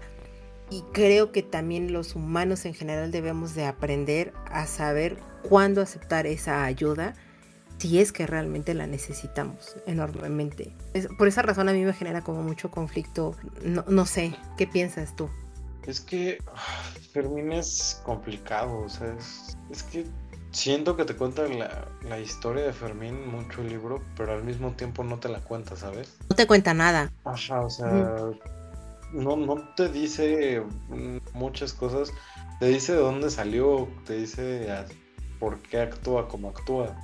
[0.70, 6.26] y creo que también los humanos en general debemos de aprender a saber cuándo aceptar
[6.26, 7.14] esa ayuda
[7.78, 10.72] si es que realmente la necesitamos enormemente.
[11.18, 13.34] por esa razón a mí me genera como mucho conflicto.
[13.64, 15.28] No, sé, ¿qué piensas tú?
[15.86, 16.82] Es que ah,
[17.12, 19.16] Fermín es complicado, o sea,
[19.70, 20.07] es que
[20.53, 25.03] siento que te cuenta la, historia de Fermín mucho el libro, pero al mismo tiempo
[25.03, 26.16] no te la cuenta, ¿sabes?
[26.28, 27.11] No te cuenta nada.
[27.24, 27.90] Ajá, o sea,
[29.12, 30.62] no, no te dice
[31.32, 32.12] muchas cosas.
[32.61, 34.68] Te dice de dónde salió, te dice
[35.40, 36.97] por qué actúa como actúa,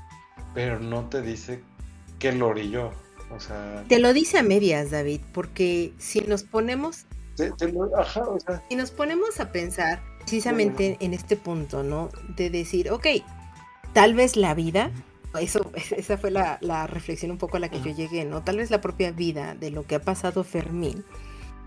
[0.54, 1.62] pero no te dice
[2.18, 2.90] qué lo orilló.
[3.34, 3.84] O sea...
[3.88, 7.06] Te lo dice a medias, David, porque si nos ponemos
[8.68, 12.10] Y nos ponemos a pensar precisamente en este punto, ¿no?
[12.36, 13.06] De decir, ok,
[13.92, 14.90] tal vez la vida,
[15.40, 18.42] eso, esa fue la, reflexión un poco a la que yo llegué, ¿no?
[18.42, 21.04] Tal vez la propia vida de lo que ha pasado Fermín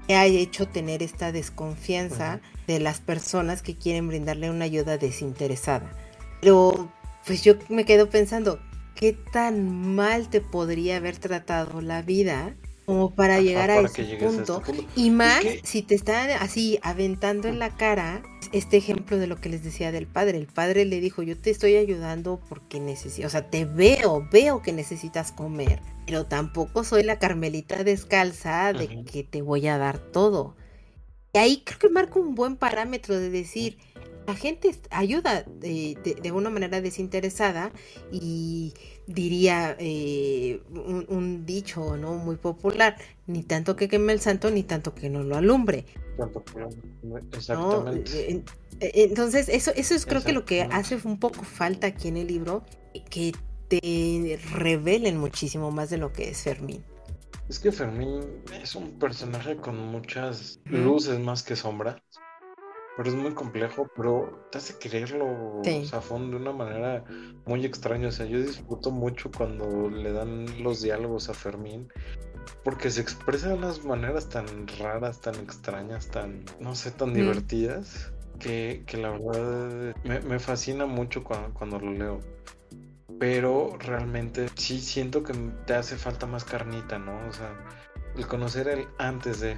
[0.10, 5.90] ha hecho tener esta desconfianza de las personas que quieren brindarle una ayuda desinteresada.
[6.42, 6.92] Pero
[7.26, 8.60] pues yo me quedo pensando,
[9.02, 14.26] ¿qué tan mal te podría haber tratado la vida como para llegar a, ese este
[14.26, 14.62] punto.
[14.96, 18.22] Y más si te están así aventando en la cara
[18.52, 20.38] este ejemplo de lo que les decía del padre.
[20.38, 24.62] El padre le dijo, yo te estoy ayudando porque necesito, o sea, te veo, veo
[24.62, 29.98] que necesitas comer, pero tampoco soy la Carmelita descalza de que te voy a dar
[29.98, 30.56] todo.
[31.34, 33.78] Y ahí creo que marca un buen parámetro de decir,
[34.28, 37.72] la gente ayuda de, de, una manera desinteresada
[38.12, 38.74] y
[39.08, 42.98] diría eh, un, dicho no muy popular
[43.28, 45.86] ni tanto que queme el santo ni tanto que no lo alumbre.
[47.34, 48.32] Exactamente.
[48.32, 48.44] eh,
[48.80, 52.18] eh, entonces eso eso es creo que lo que hace un poco falta aquí en
[52.18, 52.64] el libro
[53.10, 53.34] que
[53.68, 56.84] te revelen muchísimo más de lo que es Fermín.
[57.50, 58.22] Es que Fermín
[58.62, 61.98] es un personaje con muchas luces más que sombras
[62.98, 65.62] pero es muy complejo, pero te hace creerlo
[65.94, 67.04] a fondo de una manera
[67.46, 68.10] muy extraña.
[68.10, 71.92] O sea, yo disfruto mucho cuando le dan los diálogos a Fermín,
[72.64, 78.12] porque se expresa de unas maneras tan raras, tan extrañas, tan, no sé, tan divertidas,
[78.40, 82.20] que, la verdad me, fascina mucho cuando, cuando lo leo.
[83.20, 85.34] Pero realmente sí siento que
[85.66, 87.16] te hace falta más carnita, ¿no?
[87.28, 87.54] O sea,
[88.16, 89.58] el conocer el antes de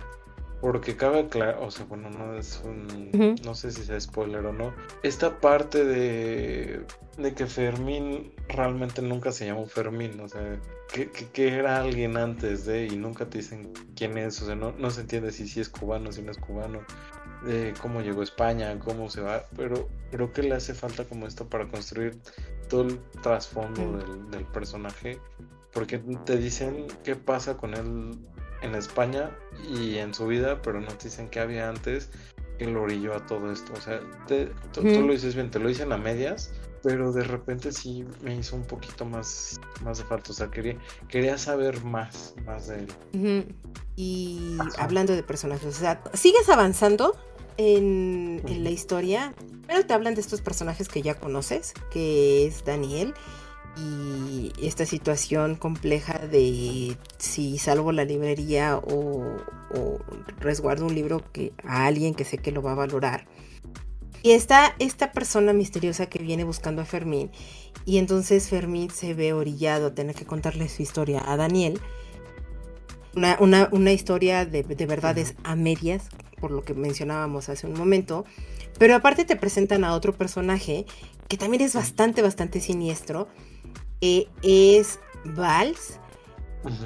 [0.64, 3.36] porque cabe aclarar, o sea, bueno, no es un.
[3.44, 4.74] No sé si sea spoiler o no.
[5.04, 6.86] Esta parte de,
[7.18, 10.58] de que Fermín realmente nunca se llamó Fermín, o sea,
[10.88, 14.72] que, que, era alguien antes de y nunca te dicen quién es, o sea, no,
[14.72, 16.80] no se entiende si sí es cubano, si no es cubano,
[17.46, 21.28] de cómo llegó a España, cómo se va, pero creo que le hace falta como
[21.28, 22.18] esto para construir
[22.70, 25.20] todo el trasfondo del, del personaje,
[25.74, 28.18] porque te dicen qué pasa con él
[28.64, 29.30] en España
[29.70, 32.10] y en su vida, pero no te dicen qué había antes
[32.58, 33.74] que lo orilló a todo esto.
[33.74, 34.00] O sea,
[34.74, 36.52] tú lo dices bien, te lo dicen a medias,
[36.82, 40.32] pero de repente sí me hizo un poquito más, más de falta.
[40.32, 43.56] O sea, quería, quería saber más, más de él.
[43.96, 47.16] Y hablando de personajes, o sea, sigues avanzando
[47.58, 49.34] en, en la historia,
[49.68, 53.14] pero te hablan de estos personajes que ya conoces, que es Daniel
[53.76, 59.38] y esta situación compleja de si salvo la librería o,
[60.40, 63.26] resguardo un libro que a alguien que sé que lo va a valorar.
[64.22, 67.32] Y está esta persona misteriosa que viene buscando a Fermín
[67.86, 71.82] y entonces Fermín se ve orillado a tener que contarle su historia a Daniel.
[73.40, 76.10] Una, historia de, de verdades a medias,
[76.40, 78.26] por lo que mencionábamos hace un momento.
[78.78, 80.86] Pero aparte te presentan a otro personaje
[81.28, 83.28] que también es bastante, bastante siniestro
[84.42, 86.00] es Vals.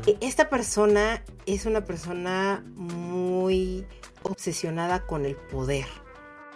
[0.05, 3.85] E, esta persona es una persona muy
[4.23, 5.85] obsesionada con el poder.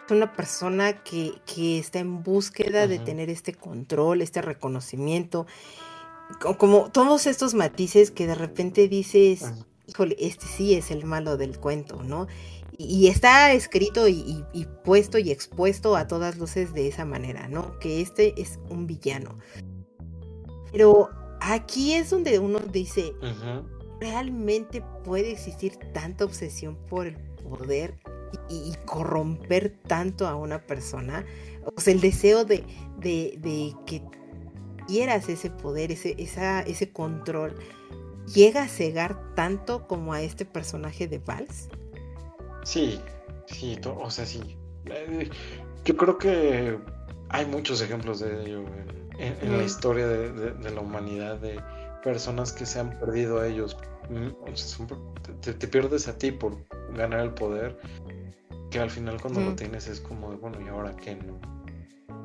[0.06, 1.34] Es una persona que,
[1.80, 5.48] está en búsqueda de tener este control, este reconocimiento.
[6.58, 9.44] Como, todos estos matices que de repente dices,
[9.88, 12.28] híjole, este sí es el malo del cuento, ¿no?
[12.78, 17.78] Y, está escrito y, y, puesto y expuesto a todas luces de esa manera, ¿no?
[17.80, 19.38] Que este es un villano.
[20.72, 21.10] Pero
[21.42, 23.14] aquí es donde uno dice,
[24.00, 28.00] ¿realmente puede existir tanta obsesión por el poder
[28.50, 31.26] y, corromper tanto a una persona?
[31.76, 32.64] O sea, el deseo de,
[32.98, 34.02] de, que
[34.88, 37.56] quieras ese poder, ese, esa, ese control,
[38.34, 41.70] llega a cegar tanto como a este personaje de Vals.
[42.64, 43.00] Sí,
[43.48, 44.58] sí, o sea, sí.
[44.86, 45.30] Eh,
[45.84, 46.78] yo creo que
[47.30, 51.60] hay muchos ejemplos de ello en, la historia de, la humanidad, de
[52.04, 53.78] personas que se han perdido a ellos.
[54.10, 54.30] Mm,
[55.42, 56.58] te, pierdes a ti por
[56.94, 57.78] ganar el poder,
[58.70, 61.40] que al final cuando lo tienes es como, bueno, ¿y ahora qué no?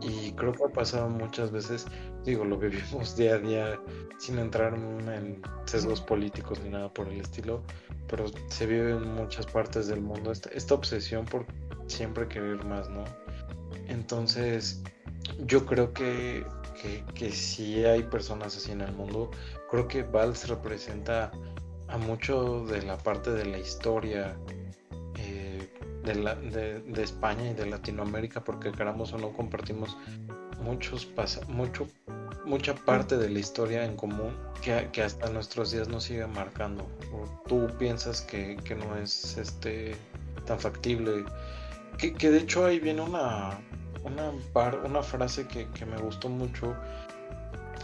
[0.01, 1.87] Y creo que ha pasado muchas veces,
[2.25, 3.81] digo, lo vivimos día a día
[4.19, 7.63] sin entrar en sesgos políticos ni nada por el estilo,
[8.09, 11.47] pero se vive en muchas partes del mundo esta, esta obsesión por
[11.87, 13.05] siempre querer más, ¿no?
[13.89, 14.83] Entonces,
[15.47, 16.45] yo creo que
[16.81, 19.31] que, que sí hay personas así en el mundo.
[19.71, 21.33] Creo que Vals representa
[21.89, 24.37] a mucho de la parte de la historia
[25.19, 25.69] eh,
[26.05, 29.97] de, la, de, España y de Latinoamérica, porque queramos o no compartimos
[30.61, 31.09] muchos
[31.49, 31.87] mucho,
[32.45, 36.87] mucha parte de la historia en común que, que hasta nuestros días nos sigue marcando.
[37.13, 39.97] ¿O tú piensas que, que no es este
[40.47, 41.25] tan factible.
[41.99, 43.59] Que, que de hecho ahí viene una,
[44.07, 44.33] una,
[44.85, 46.75] una frase que, que, me gustó mucho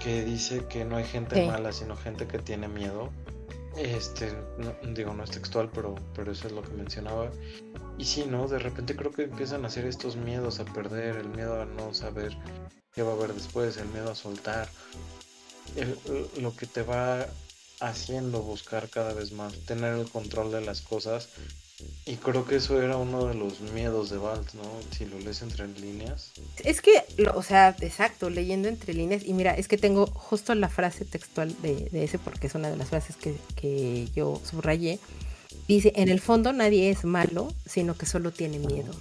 [0.03, 3.11] que dice que no hay gente mala, sino gente que tiene miedo.
[3.77, 4.33] Este,
[4.95, 7.31] digo, no es textual, pero, pero eso es lo que mencionaba.
[7.99, 8.49] Y sí, ¿no?
[8.49, 11.95] De repente creo que empiezan a hacer estos miedos a perder, el miedo a no
[11.95, 12.37] saber
[12.95, 14.69] qué va a haber después, el miedo a soltar.
[16.41, 17.27] lo que te va
[17.81, 21.29] haciendo buscar cada vez más, tener el control de las cosas
[22.05, 24.63] y creo que eso era uno de los miedos de Valt, ¿no?
[24.97, 26.33] Si lo lees entre líneas.
[26.65, 29.23] Es que, o sea, exacto, leyendo entre líneas.
[29.25, 32.77] Y mira, es que tengo justo la frase textual de, ese, porque es una de
[32.77, 34.99] las frases que, que, yo subrayé.
[35.69, 38.93] Dice, en el fondo nadie es malo, sino que solo tiene miedo.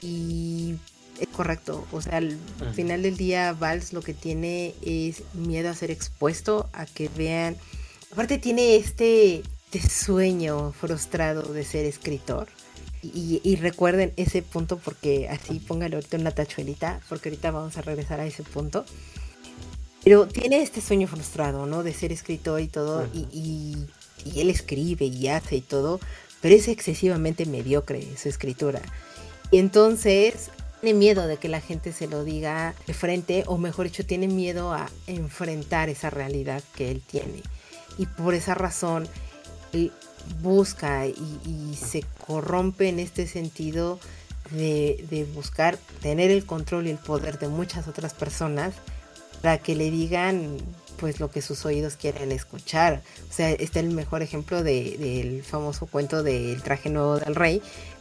[0.00, 0.76] Y
[1.18, 2.38] es correcto, o sea, al
[2.74, 7.56] final del día Vals lo que tiene es miedo a ser expuesto, a que vean...
[8.12, 9.42] Aparte tiene este
[9.74, 12.48] este sueño frustrado de ser escritor.
[13.02, 18.18] Y, recuerden ese punto porque así póngale ahorita una tachuelita, porque ahorita vamos a regresar
[18.20, 18.86] a ese punto.
[20.02, 21.82] Pero tiene este sueño frustrado, ¿no?
[21.82, 23.86] De ser escritor y todo, y,
[24.24, 26.00] y, él escribe y hace y todo,
[26.40, 28.80] pero es excesivamente mediocre su escritura.
[29.50, 30.50] Y entonces
[30.80, 34.28] tiene miedo de que la gente se lo diga de frente, o mejor dicho, tiene
[34.28, 37.42] miedo a enfrentar esa realidad que él tiene.
[37.98, 39.08] Y por esa razón
[40.42, 43.98] busca y, se corrompe en este sentido
[44.50, 48.74] de, buscar tener el control y el poder de muchas otras personas
[49.42, 50.56] para que le digan
[50.98, 53.02] pues lo que sus oídos quieren escuchar.
[53.28, 57.60] O sea, está el mejor ejemplo del famoso cuento del traje nuevo del rey,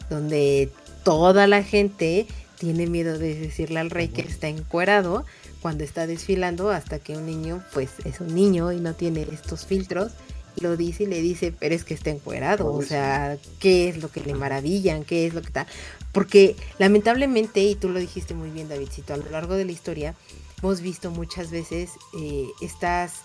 [0.09, 0.69] donde
[1.03, 5.25] toda la gente tiene miedo de decirle al rey que está encuerado
[5.61, 9.65] cuando está desfilando hasta que un niño pues es un niño y no tiene estos
[9.65, 10.11] filtros
[10.57, 14.11] lo dice y le dice, pero es que está encuerado, o sea, ¿qué es lo
[14.11, 15.03] que le maravillan?
[15.03, 15.67] ¿Qué es lo que tal?
[16.11, 20.15] Porque lamentablemente, y tú lo dijiste muy bien, Davidcito, a lo largo de la historia,
[20.61, 23.21] hemos visto muchas veces eh, estas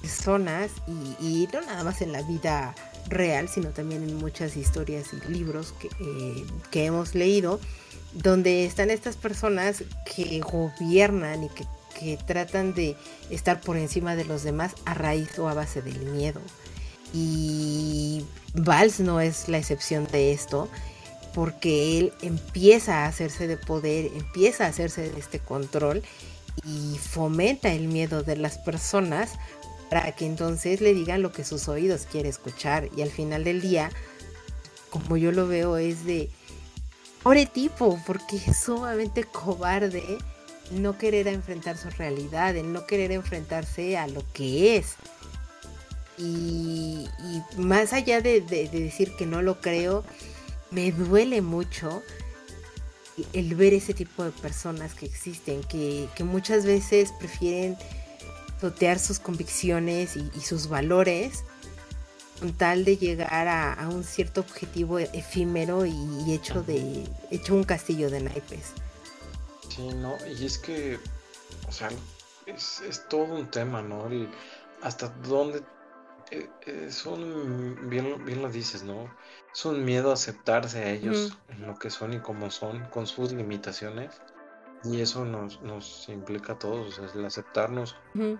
[0.00, 0.70] personas,
[1.20, 2.74] y, no nada más en la vida
[3.08, 7.60] real, sino también en muchas historias y libros que, eh, que hemos leído,
[8.12, 11.64] donde están estas personas que gobiernan y que
[12.02, 12.96] que tratan de
[13.30, 16.40] estar por encima de los demás a raíz o a base del miedo.
[17.14, 18.24] Y
[18.54, 20.68] Vals no es la excepción de esto,
[21.34, 26.02] porque él empieza a hacerse de poder, empieza a hacerse de este control
[26.64, 29.32] y fomenta el miedo de las personas
[29.90, 32.88] para que entonces le digan lo que sus oídos quieren escuchar.
[32.96, 33.90] Y al final del día,
[34.90, 36.30] como yo lo veo, es de
[37.22, 40.18] pobre tipo, porque es sumamente cobarde
[40.72, 44.96] no querer enfrentar su realidad, el no querer enfrentarse a lo que es.
[46.18, 47.06] Y,
[47.56, 50.04] más allá de, decir que no lo creo,
[50.70, 52.02] me duele mucho
[53.32, 57.76] el ver ese tipo de personas que existen, que, muchas veces prefieren
[58.60, 61.44] totear sus convicciones y, sus valores
[62.38, 68.10] con tal de llegar a, un cierto objetivo efímero y, hecho de hecho un castillo
[68.10, 68.72] de naipes.
[69.74, 70.98] Sí, no, y es que,
[71.66, 71.88] o sea,
[72.44, 74.06] es, todo un tema, ¿no?
[74.82, 75.62] hasta dónde
[76.30, 79.10] eh, es un, bien, bien lo dices, ¿no?
[79.50, 83.06] Es un miedo a aceptarse a ellos en lo que son y como son, con
[83.06, 84.20] sus limitaciones.
[84.84, 87.96] Y eso nos, nos implica a todos, o sea, el aceptarnos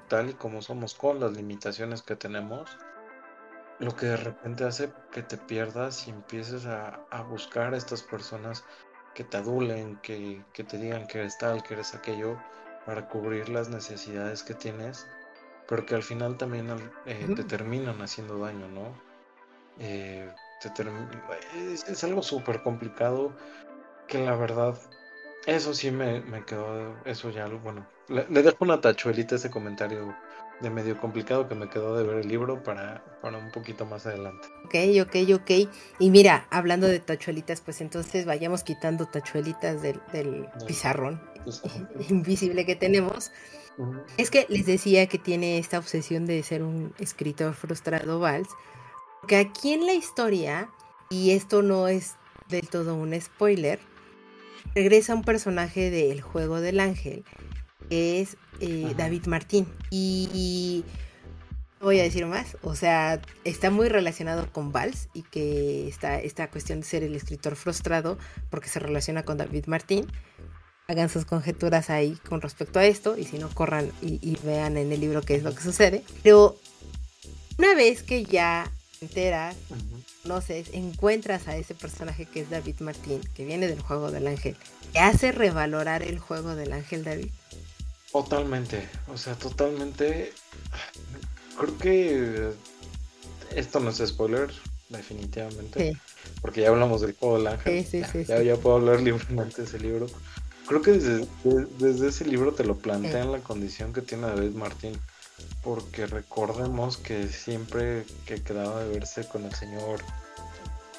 [0.08, 2.76] tal y como somos, con las limitaciones que tenemos.
[3.78, 8.02] Lo que de repente hace que te pierdas y empieces a, a buscar a estas
[8.02, 8.64] personas
[9.14, 12.38] que te adulen, que, te digan que eres tal, que eres aquello,
[12.86, 15.06] para cubrir las necesidades que tienes,
[15.68, 16.68] pero que al final también
[17.06, 18.94] eh, te terminan haciendo daño, ¿no?
[19.78, 20.30] Eh,
[21.56, 23.32] es, algo súper complicado
[24.06, 24.78] que la verdad,
[25.46, 29.50] eso sí me, me quedó, eso ya, bueno, le, le dejo una tachuelita a ese
[29.50, 30.14] comentario
[30.62, 34.06] de medio complicado que me quedó de ver el libro para, para un poquito más
[34.06, 34.48] adelante.
[34.64, 35.50] Ok, ok, ok.
[35.98, 41.20] Y mira, hablando de tachuelitas, pues entonces vayamos quitando tachuelitas del, del pizarrón
[42.08, 43.32] invisible que tenemos.
[44.16, 48.48] Es que les decía que tiene esta obsesión de ser un escritor frustrado, Vals,
[49.26, 50.68] que aquí en la historia,
[51.08, 52.16] y esto no es
[52.48, 53.80] del todo un spoiler,
[54.74, 57.24] regresa un personaje del juego del ángel,
[57.88, 59.66] que es eh, David Martín.
[59.90, 60.84] Y,
[61.80, 66.48] voy a decir más, o sea, está muy relacionado con Vals y que está esta
[66.48, 68.18] cuestión de ser el escritor frustrado
[68.50, 70.06] porque se relaciona con David Martín.
[70.86, 74.92] Hagan sus conjeturas ahí con respecto a esto y si no, corran y, vean en
[74.92, 76.04] el libro qué es lo que sucede.
[76.22, 76.56] Pero
[77.58, 79.56] una vez que ya enteras
[80.22, 84.56] conoces, encuentras a ese personaje que es David Martín, que viene del juego del ángel,
[84.92, 87.30] ¿te hace revalorar el juego del ángel, David?
[88.12, 90.32] Totalmente, o sea, totalmente.
[91.58, 92.50] Creo que
[93.56, 94.50] esto no es spoiler,
[94.90, 95.96] definitivamente.
[96.42, 97.86] Porque ya hablamos del juego del ángel.
[97.86, 100.06] Sí, sí, ya, ya, puedo hablar libremente de ese libro.
[100.66, 101.26] Creo que desde,
[101.78, 104.92] desde ese libro te lo plantean la condición que tiene David Martín.
[105.64, 110.00] Porque recordemos que siempre que quedaba de verse con el señor.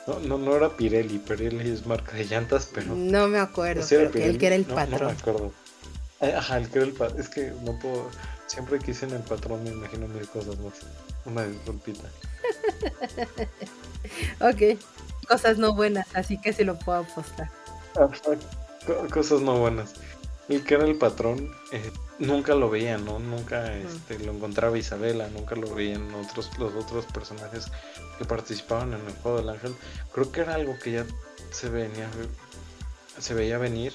[0.08, 2.94] No, no, no era Pirelli, Pirelli es marca de llantas, pero.
[2.94, 5.00] No me acuerdo, pero que él que era el patrón.
[5.00, 5.63] No me acuerdo.
[6.32, 7.20] Ajá, el que era el patrón.
[7.20, 8.10] Es que no puedo.
[8.48, 10.74] Siempre que en el patrón me imagino mil cosas más.
[11.26, 12.10] Una disculpita.
[14.42, 14.80] ok.
[15.28, 17.50] Cosas no buenas, así que se lo puedo apostar.
[19.12, 19.94] Cosas no buenas.
[20.50, 23.18] El que era el patrón, eh, nunca lo veía, ¿no?
[23.18, 27.68] Nunca este, lo encontraba Isabela, nunca lo veían otros, los otros personajes
[28.18, 29.74] que participaban en el juego del ángel.
[30.12, 31.06] Creo que era algo que ya
[31.52, 32.10] se venía,
[33.20, 33.94] se veía venir,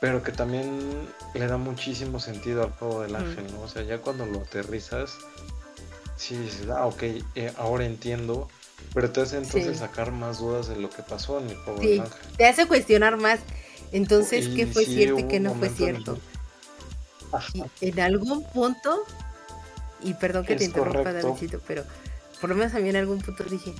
[0.00, 3.62] pero que también le da muchísimo sentido al juego del ángel, ¿no?
[3.62, 5.12] O sea, ya cuando lo aterrizas,
[6.16, 7.02] sí dices, ah, ok,
[7.34, 8.48] eh, ahora entiendo,
[8.94, 12.00] pero te hace entonces sacar más dudas de lo que pasó en el juego del
[12.00, 12.18] ángel.
[12.36, 13.40] Te hace cuestionar más
[13.92, 16.18] entonces, ¿qué fue cierto y qué no fue cierto?
[17.52, 19.04] Y en algún punto,
[20.02, 21.84] y perdón que te interrumpa, Davidcito, pero
[22.40, 23.74] por lo menos a mí en algún punto dije,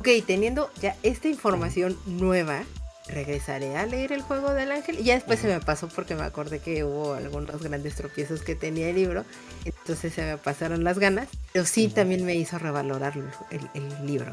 [0.00, 2.62] ok, teniendo ya esta información nueva,
[3.06, 4.98] regresaré a leer el juego del ángel.
[5.00, 8.54] Y ya después se me pasó porque me acordé que hubo algunos grandes tropiezos que
[8.54, 9.24] tenía el libro.
[9.64, 11.28] Entonces se me pasaron las ganas.
[11.52, 13.14] Pero sí también me hizo revalorar
[13.50, 14.32] el, libro.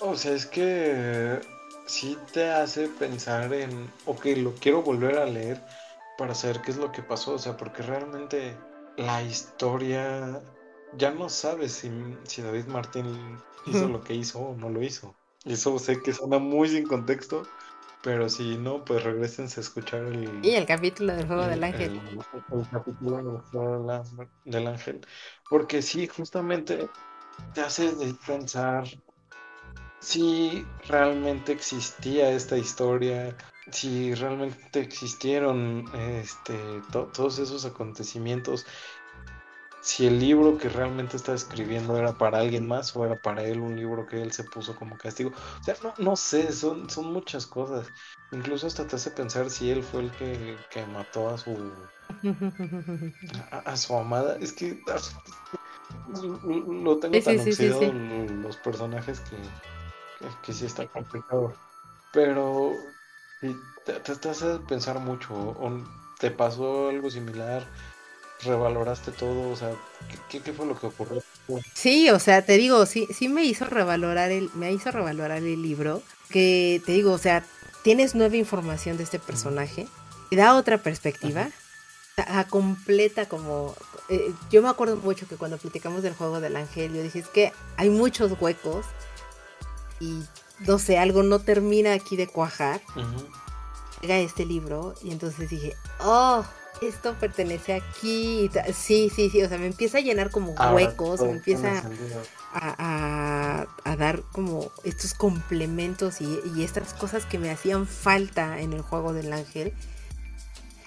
[0.00, 1.40] O sea, es que
[1.86, 5.60] sí te hace pensar en, ok, lo quiero volver a leer
[6.18, 8.56] para saber qué es lo que pasó, o sea, porque realmente
[8.96, 10.40] la historia
[10.96, 11.90] ya no sabes si,
[12.24, 15.14] si David Martín hizo lo que hizo o no lo hizo.
[15.44, 17.42] Eso sé que suena muy sin contexto,
[18.02, 20.44] pero si no, pues regresense a escuchar el...
[20.44, 22.00] Y el capítulo del Juego del Ángel.
[22.52, 24.04] El, capítulo del Juego
[24.44, 25.00] del Ángel.
[25.48, 26.88] Porque sí, justamente
[27.54, 27.92] te hace
[28.26, 28.84] pensar
[30.00, 33.36] si realmente existía esta historia,
[33.70, 36.58] si realmente existieron este,
[36.90, 38.66] todos esos acontecimientos,
[39.82, 43.60] si el libro que realmente está escribiendo era para alguien más o era para él
[43.60, 45.32] un libro que él se puso como castigo.
[45.60, 47.88] O sea, no, no sé, son, son muchas cosas.
[48.30, 51.72] Incluso hasta te hace pensar si él fue el que, mató a su
[53.50, 54.38] a, su amada.
[54.40, 54.80] Es que
[56.44, 59.36] lo tengo tan los personajes que
[60.42, 61.54] que sí está complicado.
[62.12, 62.72] Pero
[63.84, 65.34] te, te, hace pensar mucho.
[65.34, 65.82] O
[66.18, 67.64] ¿Te pasó algo similar?
[68.44, 69.50] ¿Revaloraste todo?
[69.50, 69.72] O sea,
[70.28, 71.22] ¿qué, qué fue lo que ocurrió?
[71.74, 75.62] Sí, o sea, te digo, sí, sí me hizo revalorar el, me hizo revalorar el
[75.62, 76.02] libro.
[76.30, 77.44] Que te digo, o sea,
[77.82, 79.86] tienes nueva información de este personaje,
[80.30, 81.50] te da otra perspectiva,
[82.16, 83.74] a completa como
[84.08, 87.28] eh, yo me acuerdo mucho que cuando platicamos del juego del ángel, yo dije es
[87.28, 88.86] que hay muchos huecos
[90.00, 90.22] y
[90.60, 92.80] no sé, algo no termina aquí de cuajar.
[94.00, 96.44] Llega este libro y entonces dije, oh,
[96.80, 98.50] esto pertenece aquí.
[98.74, 101.82] Sí, sí, sí, o sea, me empieza a llenar como huecos, me empieza
[102.54, 103.66] a,
[103.98, 109.32] dar como estos complementos y, estas cosas que me hacían falta en el juego del
[109.32, 109.72] ángel.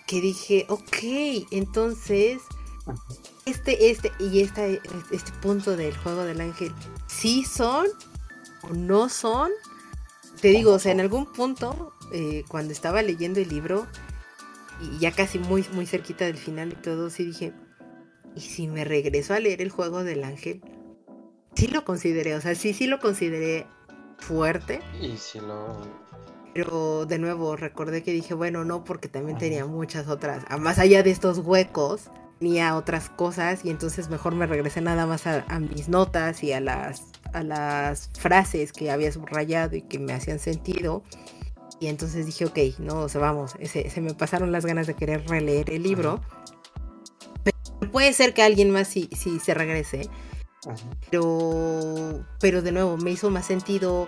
[0.07, 2.41] Que dije, ok, entonces
[3.45, 4.79] este, este y este
[5.41, 6.71] punto del juego del ángel
[7.07, 7.87] sí son
[8.73, 9.51] no son.
[10.41, 13.87] Te digo, o sea, en algún punto, eh, cuando estaba leyendo el libro,
[14.81, 17.53] y ya casi muy, muy cerquita del final y todo, sí dije,
[18.35, 20.61] ¿y si me regreso a leer el juego del ángel?
[21.55, 23.65] Sí lo consideré, o sea, sí, sí lo consideré
[24.17, 24.81] fuerte.
[25.01, 26.05] Y si lo...
[26.53, 31.03] Pero de nuevo recordé que dije, bueno, no, porque también tenía muchas otras, más allá
[31.03, 32.09] de estos huecos,
[32.39, 36.61] tenía otras cosas y entonces mejor me regresé nada más a mis notas y a
[36.61, 37.03] las
[37.35, 41.03] a las frases que había subrayado y que me hacían sentido.
[41.79, 45.27] Y entonces dije, ok, no, o sea, vamos, se, me pasaron las ganas de querer
[45.27, 46.21] releer el libro.
[47.43, 50.09] Pero puede ser que alguien más sí, sí se regrese.
[51.09, 54.07] Pero, pero de nuevo, me hizo más sentido.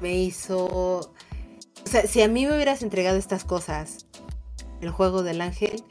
[0.00, 0.64] Me hizo.
[0.64, 1.14] O
[1.84, 4.06] sea, si a mí me hubieras entregado estas cosas,
[4.80, 5.84] el juego del ángel,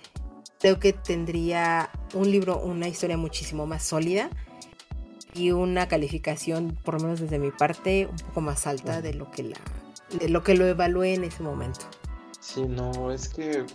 [0.60, 4.30] creo que tendría un libro, una historia muchísimo más sólida
[5.34, 9.30] y una calificación, por lo menos desde mi parte, un poco más alta de lo
[9.32, 9.58] que la
[10.28, 11.82] lo que lo evalué en ese momento.
[12.40, 13.66] Sí, no, es que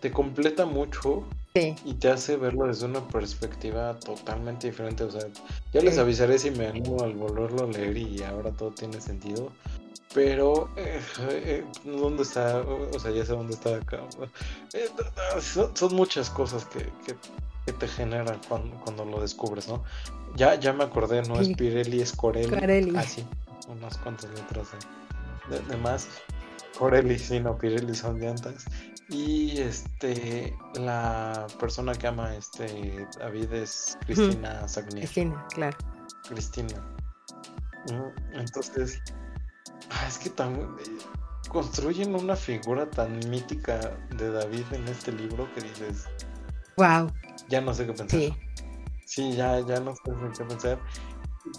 [0.00, 1.24] te completa mucho
[1.54, 5.04] Y te hace verlo desde una perspectiva totalmente diferente.
[5.04, 5.22] O sea,
[5.72, 9.50] ya les avisaré si me animo al volverlo a leer y ahora todo tiene sentido.
[10.12, 12.58] Pero, eh, eh, ¿dónde está?
[12.58, 14.00] O sea, ya sé dónde está acá.
[14.72, 14.88] Eh,
[15.40, 19.84] son, muchas cosas que, que, te generan cuando, cuando, lo descubres, ¿no?
[20.34, 22.50] Ya, ya me acordé, no es Pirelli, es Corelli.
[22.50, 22.92] Corelli.
[22.96, 23.24] Ah, sí,
[23.68, 24.68] unas cuantas letras
[25.50, 26.08] de, de, más.
[26.78, 28.64] Corelli, sí, no, Pirelli son llantas.
[29.08, 35.00] Y este, la persona que ama este David es Cristina Sagnier.
[35.00, 35.76] Cristina, claro.
[36.28, 36.96] Cristina.
[38.34, 39.02] Entonces,
[39.90, 40.76] ah, es que tan,
[41.48, 43.80] construyen una figura tan mítica
[44.16, 46.06] de David en este libro que dices,
[46.76, 47.10] wow.
[47.48, 48.20] Ya no sé qué pensar.
[48.20, 48.36] Sí.
[49.06, 50.02] Sí, ya, ya no sé
[50.38, 50.78] qué pensar.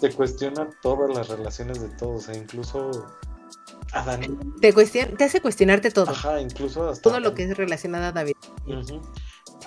[0.00, 2.90] Te cuestiona todas las relaciones de todos, e incluso
[4.60, 6.10] te, te hace cuestionarte todo.
[6.10, 7.02] Ajá, incluso hasta.
[7.02, 8.34] Todo lo que es relacionado a David.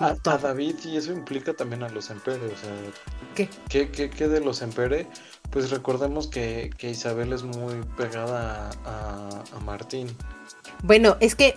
[0.00, 2.46] a, David, y eso implica también a los Empere.
[2.46, 3.88] O sea, ¿qué?
[3.88, 5.06] ¿Qué, de los Empere?
[5.50, 10.08] Pues recordemos que, Isabel es muy pegada a, Martín.
[10.82, 11.56] Bueno, es que.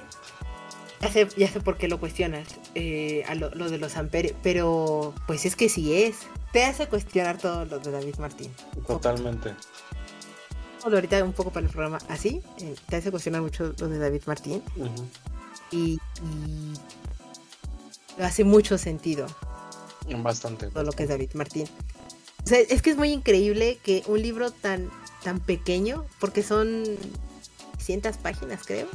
[1.02, 5.14] Ya sé, ya sé por qué lo cuestionas, eh, a lo, de los Ampere, pero
[5.28, 6.28] pues es que sí es.
[6.52, 8.52] Te hace cuestionar todo lo de David Martín.
[8.86, 9.56] Totalmente
[10.84, 14.24] ahorita un poco para el programa así, eh, te hace cuestionar mucho lo de David
[14.26, 14.62] Martín.
[15.72, 16.00] y,
[18.20, 19.28] hace mucho sentido.
[20.24, 20.68] Bastante.
[20.68, 21.68] Todo lo que es David Martín.
[22.44, 24.90] O sea, es que es muy increíble que un libro tan,
[25.24, 26.84] tan pequeño, porque son
[27.78, 28.88] cientas páginas, creo,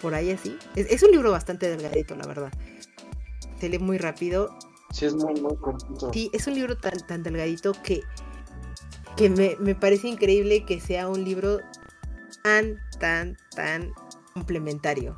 [0.00, 0.56] por ahí así.
[0.74, 2.52] Es, un libro bastante delgadito, la verdad.
[3.60, 4.56] Se lee muy rápido.
[4.92, 6.12] Sí, es muy, muy cortito.
[6.12, 8.02] Sí, es un libro tan, tan delgadito que
[9.16, 11.58] que me, parece increíble que sea un libro
[12.42, 13.92] tan, tan, tan
[14.34, 15.16] complementario.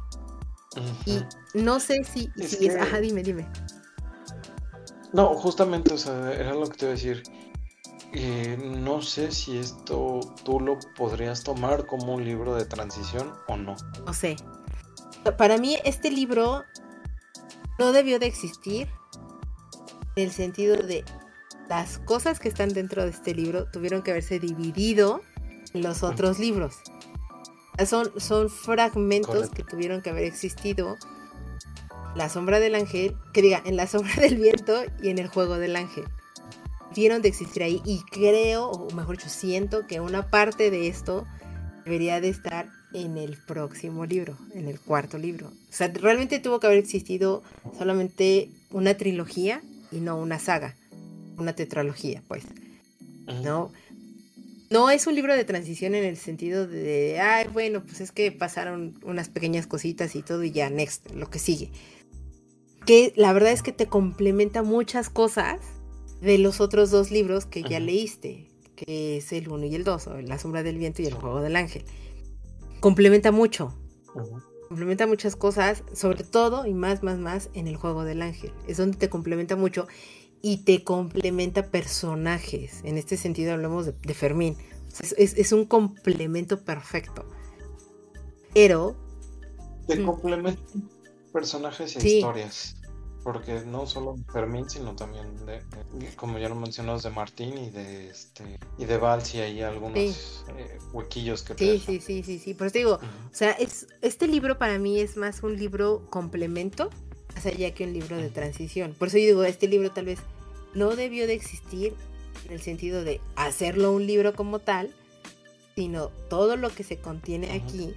[1.07, 1.21] Y
[1.55, 3.47] no sé si, es, Ajá, dime, dime.
[5.13, 7.23] No, justamente, o sea, era lo que te iba a decir.
[8.17, 13.57] Eh, no sé si esto tú lo podrías tomar como un libro de transición o
[13.57, 13.75] no.
[14.07, 14.37] No sé.
[15.37, 16.65] Para mí este libro
[17.79, 18.89] no debió de existir
[20.17, 21.05] en el sentido de
[21.69, 25.23] las cosas que están dentro de este libro tuvieron que haberse dividido
[25.73, 26.77] en los otros libros.
[27.87, 30.97] Son, son fragmentos que tuvieron que haber existido.
[32.15, 35.59] La sombra del ángel, que diga, en la sombra del viento y en el juego
[35.59, 36.05] del ángel.
[36.95, 41.27] Tuvieron de existir ahí y creo, o mejor dicho, siento que una parte de esto
[41.85, 45.49] debería de estar en el próximo libro, en el cuarto libro.
[45.49, 47.43] O sea, realmente tuvo que haber existido
[47.77, 49.61] solamente una trilogía
[49.91, 50.77] y no una saga
[51.37, 52.45] una tetralogía, pues.
[53.43, 53.73] ¿No?
[54.71, 58.33] No es un libro de transición en el sentido de, ay, bueno, pues es que
[58.33, 61.71] pasaron unas pequeñas cositas y todo y ya, next, lo que sigue.
[62.87, 65.61] Que la verdad es que te complementa muchas cosas
[66.21, 70.09] de los otros dos libros que ya leíste, que es el 1 y el 2,
[70.25, 71.85] La sombra del viento y El juego del ángel.
[72.81, 73.75] Complementa mucho.
[74.69, 78.53] Complementa muchas cosas, sobre todo y más, más, más en el juego del ángel.
[78.67, 79.87] Es donde te complementa mucho
[80.45, 82.83] y te complementa personajes.
[82.85, 84.59] En este sentido hablamos de, Fermín.
[85.17, 87.25] Es, un complemento perfecto.
[88.53, 88.95] Pero...
[89.87, 90.61] Te complementa
[91.33, 92.77] personajes e historias.
[93.23, 95.63] Porque no solo Fermín, sino también de,
[96.15, 100.45] como ya lo mencionamos, de Martín y de este y de Vals y hay algunos
[100.59, 102.53] eh, huequillos que Sí, sí, sí, sí, sí.
[102.53, 106.91] Por eso digo, o sea, es, este libro para mí es más un libro complemento,
[107.35, 108.95] más allá que un libro de transición.
[108.99, 110.19] Por eso yo digo, este libro tal vez
[110.75, 111.95] no debió de existir
[112.47, 114.91] en el sentido de hacerlo un libro como tal,
[115.75, 117.95] sino todo lo que se contiene aquí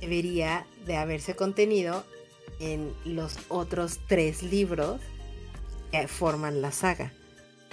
[0.00, 2.04] debería de haberse contenido
[2.60, 5.00] en los otros tres libros
[5.90, 7.12] que forman la saga.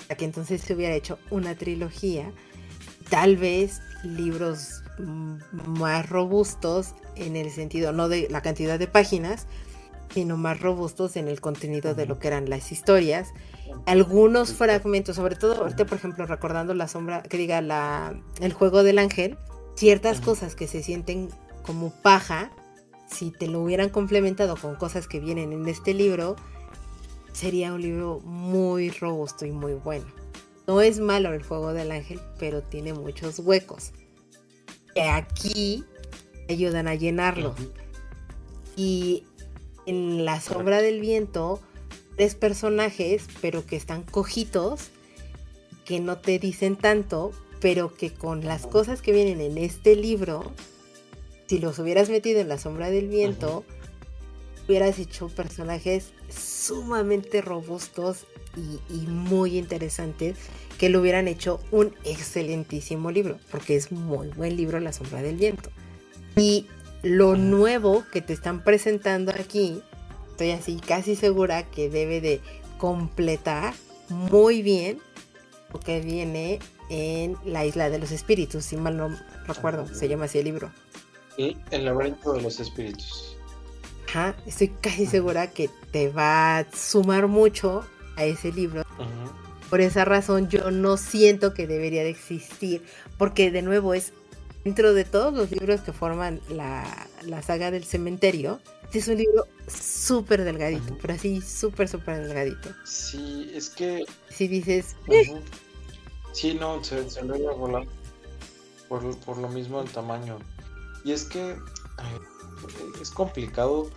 [0.08, 2.32] Para que entonces se hubiera hecho una trilogía,
[3.10, 9.48] tal vez libros más robustos en el sentido, no de la cantidad de páginas,
[10.14, 13.34] sino más robustos en el contenido de lo que eran las historias
[13.86, 18.84] algunos fragmentos, sobre todo ahorita, por ejemplo, recordando la sombra, que diga la, el juego
[18.84, 19.38] del ángel,
[19.76, 21.30] ciertas cosas que se sienten
[21.64, 22.52] como paja,
[23.08, 26.36] si te lo hubieran complementado con cosas que vienen en este libro,
[27.34, 30.06] sería un libro muy robusto y muy bueno.
[30.68, 33.92] No es malo el juego del ángel, pero tiene muchos huecos.
[34.94, 35.84] Que aquí
[36.48, 37.56] ayudan a llenarlo.
[38.76, 39.26] Y
[39.86, 41.60] en la sombra del viento
[42.16, 44.90] tres personajes, pero que están cojitos,
[45.86, 50.52] que no te dicen tanto, pero que con las cosas que vienen en este libro,
[51.48, 53.64] si los hubieras metido en la sombra del viento,
[54.68, 58.26] hubieras hecho personajes sumamente robustos
[58.56, 60.38] y, muy interesantes
[60.78, 65.38] que lo hubieran hecho un excelentísimo libro, porque es muy buen libro La sombra del
[65.38, 65.70] viento.
[66.36, 66.68] Y
[67.04, 69.82] lo nuevo que te están presentando aquí,
[70.32, 72.42] estoy así casi segura que debe de
[72.78, 73.74] completar
[74.10, 75.00] muy bien
[75.74, 80.26] lo que viene en la isla de los espíritus, si mal no recuerdo, se llama
[80.26, 80.72] así el libro.
[81.38, 83.38] Y el laberinto de los espíritus.
[84.10, 87.86] Ajá, estoy casi segura que te va a sumar mucho
[88.18, 88.84] a ese libro.
[89.70, 92.84] Por esa razón yo no siento que debería de existir,
[93.18, 94.12] porque de nuevo es
[94.64, 97.08] dentro de todos los libros que forman la,
[97.42, 98.60] saga del cementerio,
[98.94, 102.70] es un libro súper delgadito, pero así súper, súper delgadito.
[102.84, 104.04] Sí, es que...
[104.30, 104.96] Si dices...
[105.08, 105.34] Eh".
[106.34, 107.86] Sí, no, se, se lo iba a volar
[108.88, 110.40] por, por lo mismo el tamaño.
[111.04, 111.56] Y es que
[113.02, 113.90] es complicado.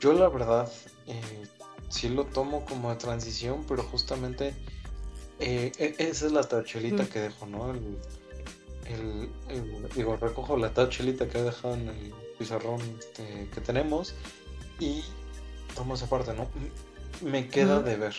[0.00, 0.70] Yo la verdad
[1.06, 1.46] eh,
[1.88, 4.54] sí lo tomo como de transición, pero justamente
[5.38, 7.70] eh, e, esa es la tachelita que dejo, ¿no?
[7.70, 7.96] El,
[9.94, 14.14] digo, recojo la tachelita que he dejado en el pizarrón este, que tenemos
[14.78, 15.02] y
[15.74, 16.48] tomo esa parte, ¿no?
[17.22, 18.14] Me queda de ver,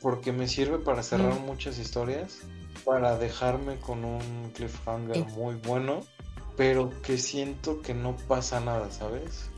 [0.00, 2.40] porque me sirve para cerrar muchas historias,
[2.84, 6.02] para dejarme con un cliffhanger muy bueno
[6.58, 9.48] pero que siento que no pasa nada, ¿sabes?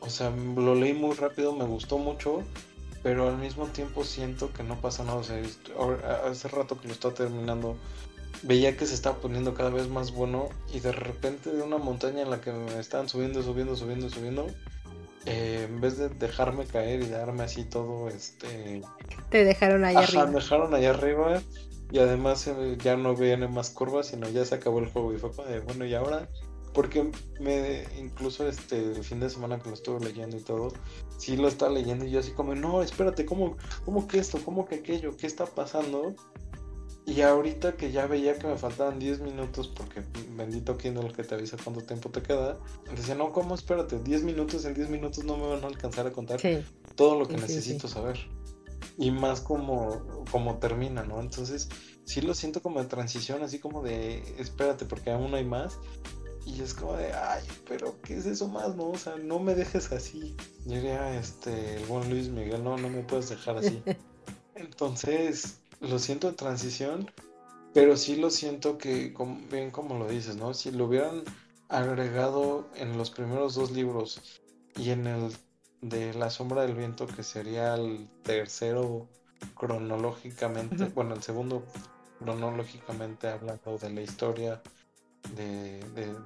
[0.00, 2.42] O sea, lo leí muy rápido, me gustó mucho,
[3.04, 5.18] pero al mismo tiempo siento que no pasa nada.
[5.18, 5.40] O sea,
[6.28, 7.76] hace rato que lo estaba terminando,
[8.42, 12.22] veía que se estaba poniendo cada vez más bueno y de repente de una montaña
[12.22, 14.46] en la que me estaban subiendo, subiendo, subiendo, subiendo,
[15.26, 18.82] eh, en vez de dejarme caer y darme así todo, este...
[19.30, 20.26] Te dejaron allá arriba.
[20.26, 21.42] Me dejaron allá arriba
[21.90, 25.12] y además eh, ya no vienen más curvas, sino ya se acabó el juego.
[25.12, 26.28] Y fue como de, bueno, y ahora,
[26.72, 27.10] porque
[27.40, 30.72] me, incluso este el fin de semana que lo estuve leyendo y todo,
[31.18, 34.38] sí lo estaba leyendo y yo así como, no, espérate, ¿cómo, cómo que esto?
[34.44, 35.16] ¿Cómo que aquello?
[35.16, 36.14] ¿Qué está pasando?
[37.06, 40.02] Y ahorita que ya veía que me faltaban 10 minutos, porque
[40.36, 42.58] bendito Kindle que te avisa cuánto tiempo te queda,
[42.94, 43.54] decía, no, ¿cómo?
[43.54, 46.40] Espérate, 10 minutos, en 10 minutos no me van a alcanzar a contar
[46.96, 48.18] todo lo que necesito saber
[48.98, 51.20] y más como, como termina, ¿no?
[51.20, 51.68] Entonces,
[52.04, 55.78] sí lo siento como de transición, así como de, espérate, porque aún hay más.
[56.46, 58.90] Y es como de, ay, pero ¿qué es eso más, no?
[58.90, 60.36] O sea, no me dejes así.
[60.64, 63.82] Diría este, el buen Luis Miguel, no, no me puedes dejar así.
[64.54, 67.10] Entonces, lo siento de transición,
[67.74, 69.14] pero sí lo siento que,
[69.50, 70.54] bien como lo dices, ¿no?
[70.54, 71.22] Si lo hubieran
[71.68, 74.40] agregado en los primeros dos libros
[74.76, 75.32] y en el
[75.82, 79.08] de La sombra del viento, que sería el tercero
[79.54, 81.64] cronológicamente, bueno, el segundo
[82.18, 84.62] cronológicamente hablando de la historia
[85.34, 85.80] de,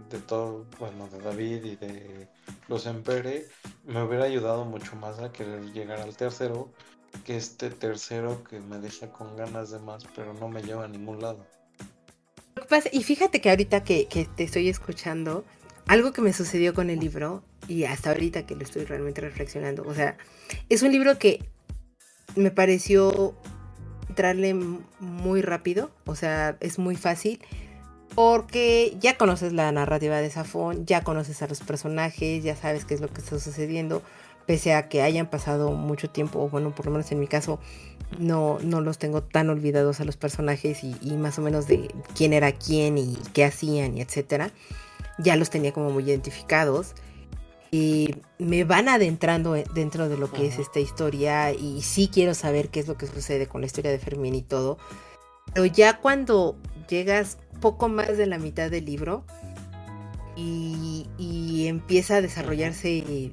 [0.09, 2.29] de, todo, bueno, de David y de
[2.69, 3.49] los Empere,
[3.85, 6.71] me hubiera ayudado mucho más a querer llegar al tercero
[7.25, 10.89] que este tercero que me deja con ganas de más, pero no me lleva a
[10.89, 11.47] ningún lado.
[12.93, 15.45] Y fíjate que ahorita que, que te estoy escuchando,
[15.87, 19.85] algo que me sucedió con el libro y hasta ahorita que lo estoy realmente reflexionando.
[19.87, 20.17] O sea,
[20.69, 21.45] es un libro que
[22.37, 23.35] me pareció
[24.09, 24.55] entrarle
[24.99, 27.41] muy rápido, o sea, es muy fácil.
[28.17, 32.95] Porque ya conoces la narrativa de Safón, ya conoces a los personajes, ya sabes qué
[32.95, 34.03] es lo que está sucediendo,
[34.51, 37.61] pese a que hayan pasado mucho tiempo, o bueno, por lo menos en mi caso,
[38.19, 41.95] no, no los tengo tan olvidados a los personajes y, y más o menos de
[42.17, 44.51] quién era quién y qué hacían y etcétera.
[45.19, 46.97] Ya los tenía como muy identificados
[47.71, 52.71] y me van adentrando dentro de lo que es esta historia y sí quiero saber
[52.71, 54.79] qué es lo que sucede con la historia de Fermín y todo.
[55.55, 56.57] Pero ya cuando
[56.89, 59.25] llegas poco más de la mitad del libro
[60.37, 63.31] y, empieza a desarrollarse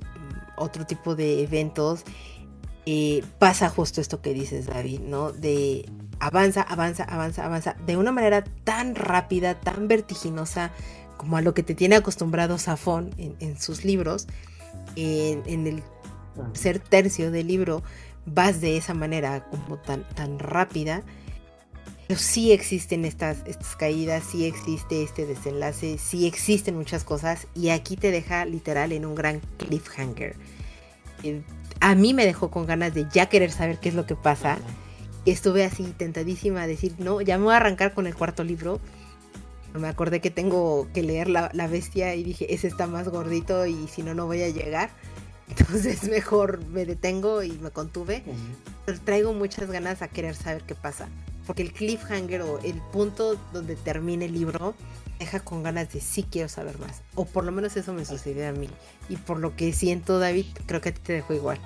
[0.58, 2.04] otro tipo de eventos,
[2.86, 5.32] eh, pasa justo esto que dices, David, ¿no?
[5.32, 5.90] De
[6.20, 10.72] avanza, avanza, avanza, avanza, de una manera tan rápida, tan vertiginosa,
[11.18, 14.28] como a lo que te tiene acostumbrado Safón en, sus libros,
[14.96, 15.84] en, el
[16.36, 17.84] tercer tercio del libro
[18.26, 21.04] vas de esa manera como tan, tan rápida.
[22.08, 27.70] Pero sí existen estas, estas caídas, sí existe este desenlace, sí existen muchas cosas y
[27.70, 30.36] aquí te deja literal en un gran cliffhanger.
[31.24, 31.42] Eh,
[31.82, 34.58] a mí me dejó con ganas de ya querer saber qué es lo que pasa.
[35.26, 38.80] Estuve así tentadísima a decir, no, ya me voy a arrancar con el cuarto libro
[39.74, 43.88] me acordé que tengo que leer la, bestia y dije, ese está más gordito y
[43.88, 44.90] si no, no voy a llegar.
[45.50, 48.24] Entonces mejor me detengo y me contuve.
[48.86, 51.08] Pero traigo muchas ganas a querer saber qué pasa.
[51.48, 54.76] Porque el cliffhanger o el punto donde termina el libro
[55.18, 57.02] deja con ganas de sí quiero saber más.
[57.16, 58.70] O por lo menos eso me sucedió a mí.
[59.10, 61.60] Y por lo que siento, David, creo que a ti te dejó igual.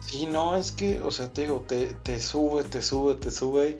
[0.00, 3.78] Sí, no, es que, o sea, te digo, te, te sube, te sube, te sube.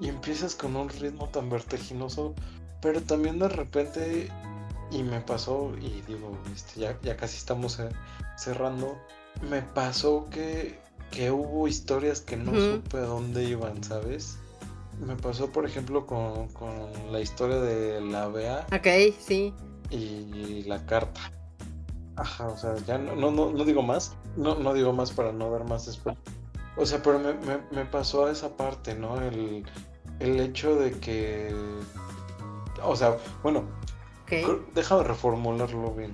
[0.00, 2.34] Y empiezas con un ritmo tan vertiginoso.
[2.80, 4.30] Pero también de repente,
[4.90, 7.90] y me pasó, y digo, este, ya, ya casi estamos eh,
[8.36, 8.98] cerrando.
[9.48, 10.78] Me pasó que,
[11.10, 14.38] que hubo historias que no supe a dónde iban, ¿sabes?
[15.00, 16.70] Me pasó, por ejemplo, con, con
[17.10, 18.66] la historia de la BA.
[18.72, 19.54] Ok, sí.
[19.90, 21.20] Y la carta.
[22.16, 24.14] Ajá, o sea, ya no, no, no, digo más.
[24.36, 26.16] No, no digo más para no dar más después.
[26.76, 29.20] O sea, pero me, me, me pasó a esa parte, ¿no?
[29.20, 29.64] El,
[30.18, 31.54] el hecho de que.
[32.82, 33.64] O sea, bueno.
[34.24, 34.44] Okay.
[34.74, 36.12] Déjame reformularlo bien.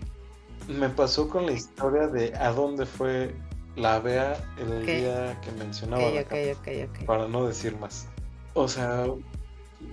[0.68, 3.34] Me pasó con la historia de a dónde fue
[3.76, 6.02] la BEA el día que mencionaba.
[6.08, 8.08] Okay, okay, para no decir más.
[8.56, 9.04] O sea,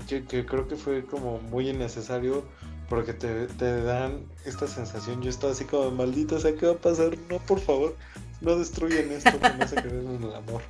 [0.07, 2.45] que, creo que fue como muy innecesario
[2.87, 5.21] porque te, dan esta sensación.
[5.21, 7.17] Yo estaba así como, maldita sea, ¿qué va a pasar?
[7.29, 7.93] No, por favor,
[8.39, 10.61] no destruyan esto, no se queden en el amor.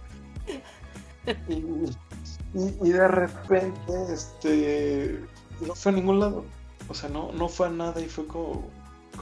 [2.56, 5.20] Y, de repente, este,
[5.62, 6.46] no fue a ningún lado.
[6.89, 8.72] O sea, no, no fue a nada y fue como,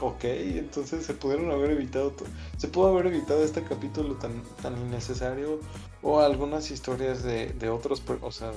[0.00, 2.14] ok, entonces se pudieron haber evitado,
[2.56, 5.60] se pudo haber evitado este capítulo tan, tan innecesario
[6.02, 8.50] o algunas historias de, de otros, o sea,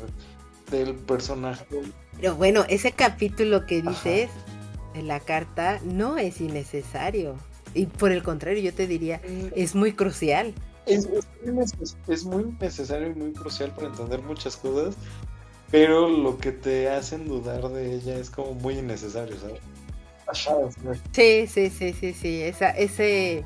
[0.72, 1.66] del personaje.
[2.18, 4.30] Pero bueno, ese capítulo que dices
[4.94, 7.36] de la carta no es innecesario.
[7.74, 9.48] Y por el contrario, yo te diría, mm.
[9.56, 10.54] es muy crucial.
[10.86, 11.10] Es,
[12.08, 14.96] es, muy necesario y muy crucial para entender muchas cosas,
[15.72, 20.76] pero lo que te hacen dudar de ella es como muy innecesario, ¿sabes?
[21.12, 23.44] Sí, sí, sí, sí, sí, esa, ese,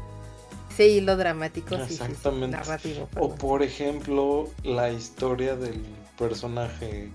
[0.79, 2.55] ese hilo dramático Exactamente.
[2.55, 3.09] narrativo.
[3.19, 5.83] O por ejemplo, la historia del
[6.17, 7.09] personaje,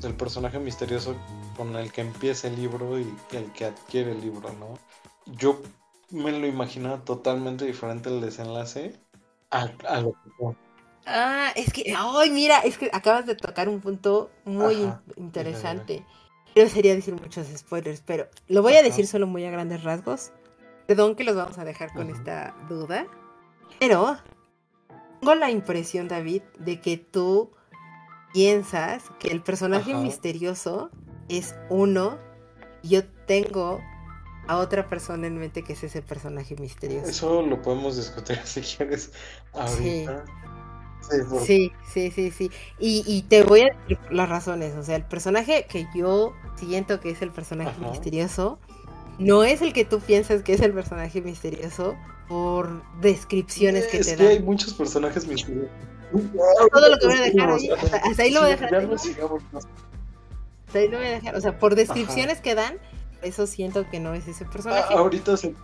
[0.00, 1.16] del personaje misterioso
[1.56, 4.78] con el que empieza el libro y el que adquiere el libro, ¿no?
[5.36, 5.60] Yo
[6.10, 8.94] me lo imaginaba totalmente diferente el desenlace
[9.50, 9.66] a,
[10.00, 10.56] lo que
[11.06, 16.04] Ah, es que, ay, mira, es que acabas de tocar un punto muy interesante.
[16.54, 20.32] Yo sería decir muchos spoilers, pero lo voy a decir solo muy a grandes rasgos.
[20.90, 23.06] Perdón que los vamos a dejar con esta duda.
[23.78, 24.16] Pero
[25.20, 27.52] tengo la impresión, David, de que tú
[28.32, 30.90] piensas que el personaje misterioso
[31.28, 32.18] es uno.
[32.82, 33.78] Y yo tengo
[34.48, 37.08] a otra persona en mente que es ese personaje misterioso.
[37.08, 39.12] Eso lo podemos discutir si quieres
[39.52, 40.24] ahorita.
[40.24, 41.72] Sí.
[41.92, 44.74] Sí, sí, sí, Y, te voy a decir las razones.
[44.74, 48.58] O sea, el personaje que yo siento que es el personaje misterioso
[49.20, 51.96] no es el que tú piensas que es el personaje misterioso
[52.28, 54.26] por descripciones que te dan.
[54.26, 55.70] hay muchos personajes misteriosos.
[56.72, 58.74] Todo lo que voy a dejar ahí, hasta, ahí lo voy a dejar.
[58.74, 61.36] Hasta ahí lo voy a dejar.
[61.36, 62.78] O sea, por descripciones que dan,
[63.22, 64.94] eso siento que no es ese personaje.
[64.94, 65.54] Ah, ahorita sí.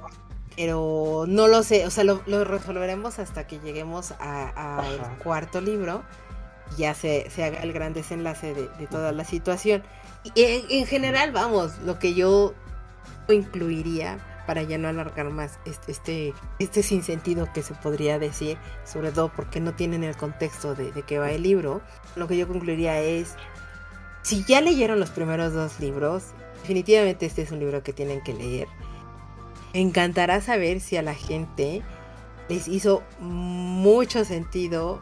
[0.55, 6.03] Pero no lo sé, o sea, lo, resolveremos hasta que lleguemos al cuarto libro
[6.77, 9.83] y ya se, se, haga el gran desenlace de, toda la situación.
[10.35, 12.55] Y en, general, vamos, lo que yo
[13.33, 19.11] incluiría para ya no alargar más este, este, este sinsentido que se podría decir, sobre
[19.11, 21.83] todo porque no tienen el contexto de, de qué va el libro,
[22.15, 23.35] lo que yo concluiría es,
[24.23, 26.27] si ya leyeron los primeros dos libros,
[26.63, 28.69] definitivamente este es un libro que tienen que leer.
[29.75, 31.83] Me encantará saber si a la gente
[32.49, 35.01] les hizo mucho sentido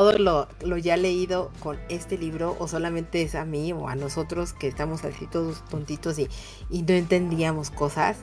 [0.00, 3.96] todo lo, lo, ya leído con este libro o solamente es a mí o a
[3.96, 6.26] nosotros que estamos así todos tontitos y,
[6.70, 8.16] y no entendíamos cosas.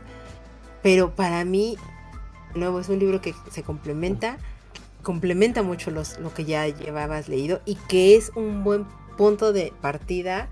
[0.81, 1.77] Pero para mí,
[2.55, 4.39] de nuevo, es un libro que se complementa,
[5.03, 9.71] complementa mucho los, lo que ya llevabas leído y que es un buen punto de
[9.79, 10.49] partida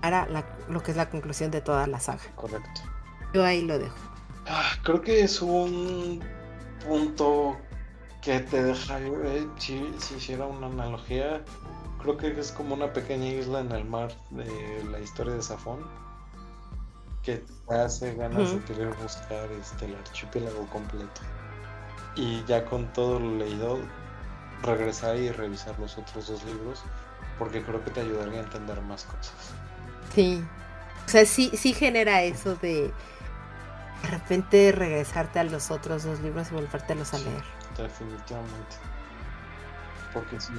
[0.00, 0.26] para
[0.70, 2.22] lo que es la conclusión de toda la saga.
[2.36, 2.80] Correcto.
[3.34, 3.98] Yo ahí lo dejo.
[4.46, 6.24] Ah, creo que es un
[6.86, 7.58] punto
[8.28, 8.98] que te deja,
[9.56, 11.42] si, si hiciera una analogía,
[12.02, 15.78] creo que es como una pequeña isla en el mar de la historia de Safón,
[17.22, 21.22] que te hace ganas de querer buscar este, el archipiélago completo.
[22.16, 23.78] Y ya con todo lo leído,
[24.62, 26.82] regresar y revisar los otros dos libros,
[27.38, 29.54] porque creo que te ayudaría a entender más cosas.
[30.14, 30.44] Sí.
[31.06, 32.92] O sea, sí, sí genera eso de
[34.02, 37.57] de repente regresarte a los otros dos libros y volvértelos a leer.
[37.78, 38.76] Definitivamente.
[40.12, 40.52] Porque sí.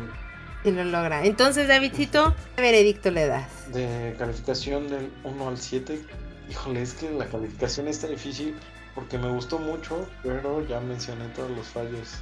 [0.64, 1.26] Y lo logra.
[1.26, 3.72] Entonces, Davidcito, ¿qué veredicto le das?
[3.72, 6.02] De calificación del 1 al 7.
[6.50, 8.56] Híjole, es que la calificación está difícil
[8.96, 12.16] porque me gustó mucho, pero ya mencioné todos los fallos.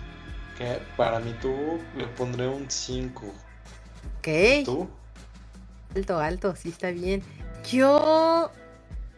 [0.58, 3.26] Que para mí tú le pondré un 5.
[4.18, 4.66] Ok.
[4.66, 4.89] ¿Tú?
[5.95, 7.24] Alto, alto, sí está bien.
[7.72, 8.52] Yo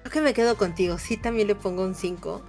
[0.03, 2.41] Creo que me quedo contigo, sí también le pongo un 5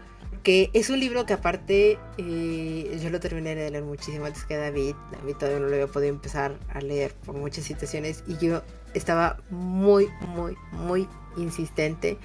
[0.43, 4.57] que es un libro que aparte eh, yo lo terminé de leer muchísimo antes que
[4.57, 4.95] David.
[5.13, 8.63] David todavía no lo había podido empezar a leer por muchas situaciones y yo
[8.95, 12.17] estaba muy, muy, muy insistente,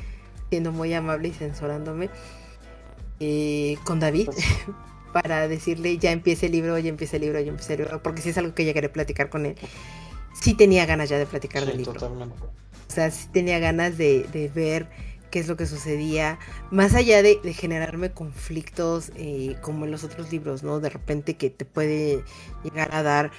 [0.49, 2.09] siendo muy amable y censurándome
[3.19, 4.45] eh, con David pues
[5.13, 8.21] para decirle ya empiece el libro, ya empiece el libro, ya empiece el libro, porque
[8.21, 9.55] si es algo que ya quería platicar con él.
[10.41, 11.93] Sí tenía ganas ya de platicar del libro.
[11.93, 12.35] Totalmente.
[12.35, 14.87] O sea, sí tenía ganas de, de ver
[15.35, 16.39] qué es lo que sucedía,
[16.71, 20.79] más allá de, generarme conflictos eh, como en los otros libros, ¿no?
[20.79, 22.23] De repente que te puede
[22.63, 23.31] llegar a dar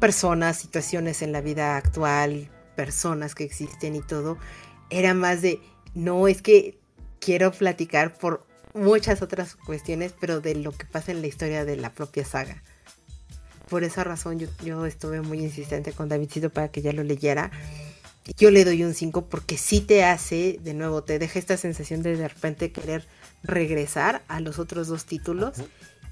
[0.00, 4.36] personas, situaciones en la vida actual, personas que existen y todo,
[4.90, 5.60] era más de,
[5.94, 6.76] no, es que
[7.20, 8.44] quiero platicar por
[8.74, 12.64] muchas otras cuestiones, pero de lo que pasa en la historia de la propia saga.
[13.68, 17.52] Por esa razón yo, yo estuve muy insistente con Davidcito para que ya lo leyera
[18.36, 22.02] yo le doy un 5 porque sí te hace, de nuevo, te deja esta sensación
[22.02, 23.06] de de repente querer
[23.42, 25.58] regresar a los otros dos títulos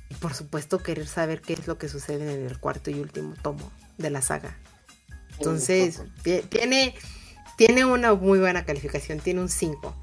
[0.08, 3.34] y por supuesto querer saber qué es lo que sucede en el cuarto y último
[3.42, 4.56] tomo de la saga.
[5.38, 6.02] Entonces,
[6.50, 6.94] tiene,
[7.56, 9.94] tiene una muy buena calificación, tiene un 5.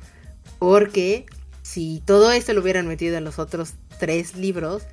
[0.58, 1.26] Porque
[1.62, 4.84] si todo esto lo hubieran metido en los otros tres libros,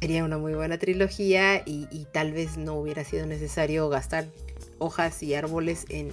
[0.00, 4.28] sería una muy buena trilogía y, y tal vez no hubiera sido necesario gastar
[4.78, 6.12] hojas y árboles en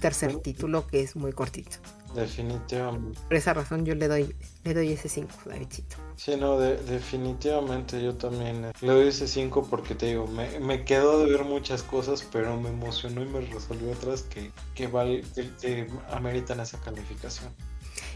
[0.00, 1.78] tercer título que es muy cortito.
[2.14, 3.18] Definitivamente.
[3.26, 5.96] Por esa razón yo le doy, le doy ese 5, Davidcito.
[6.16, 11.24] Sí, no, definitivamente yo también le doy ese 5 porque te digo, me, me, quedó
[11.24, 15.86] de ver muchas cosas, pero me emocionó y me resolvió otras que, que, vale, que,
[16.10, 17.50] ameritan esa calificación.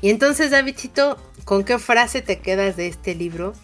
[0.02, 3.54] Y entonces, Davidcito, ¿con qué frase te quedas de este libro?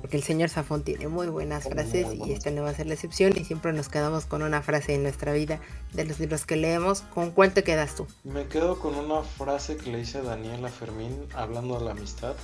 [0.00, 2.94] Porque el señor Zafón tiene muy buenas frases y esta no va a ser la
[2.94, 5.60] excepción y siempre nos quedamos con una frase en nuestra vida
[5.92, 7.02] de los libros que leemos.
[7.02, 8.06] ¿Con cuál te quedas tú?
[8.24, 12.34] Me quedo con una frase que le hice a Daniela Fermín hablando de la amistad,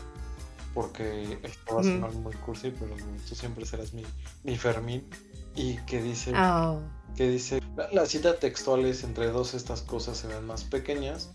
[0.74, 2.94] porque esto va a sonar muy cursi, pero
[3.28, 4.04] tú siempre serás mi,
[4.44, 5.04] mi Fermín,
[5.54, 6.32] y que dice...
[6.36, 6.80] Oh.
[7.16, 7.60] Que dice,
[7.92, 11.30] la, cita textual es entre dos estas cosas se ven más pequeñas,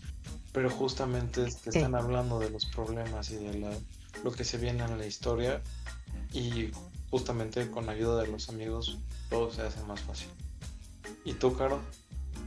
[0.52, 3.70] pero justamente es que están hablando de los problemas y de la,
[4.24, 5.62] lo que se viene en la historia
[6.32, 6.70] y
[7.10, 8.98] justamente con la ayuda de los amigos
[9.30, 10.28] todo se hace más fácil.
[11.24, 11.80] ¿Y tú, Caro?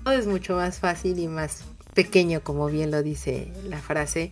[0.04, 4.32] Todo es mucho más fácil y más pequeño, como bien lo dice la frase.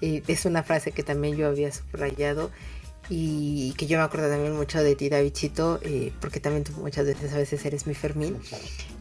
[0.00, 2.50] Eh, es una frase que también yo había subrayado
[3.12, 7.06] y que yo me acuerdo también mucho de ti, Davidchito, eh, porque también tú muchas
[7.06, 8.38] veces a veces eres mi Fermín.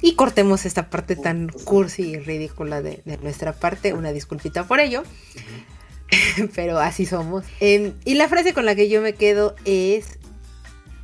[0.02, 5.04] Y cortemos esta parte tan cursi y ridícula de, nuestra parte, una disculpita por ello.
[6.56, 7.46] pero así somos.
[7.60, 10.20] Em, y la frase con la que yo me quedo es,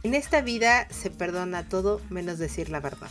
[0.04, 3.10] en esta vida se perdona todo menos decir la verdad.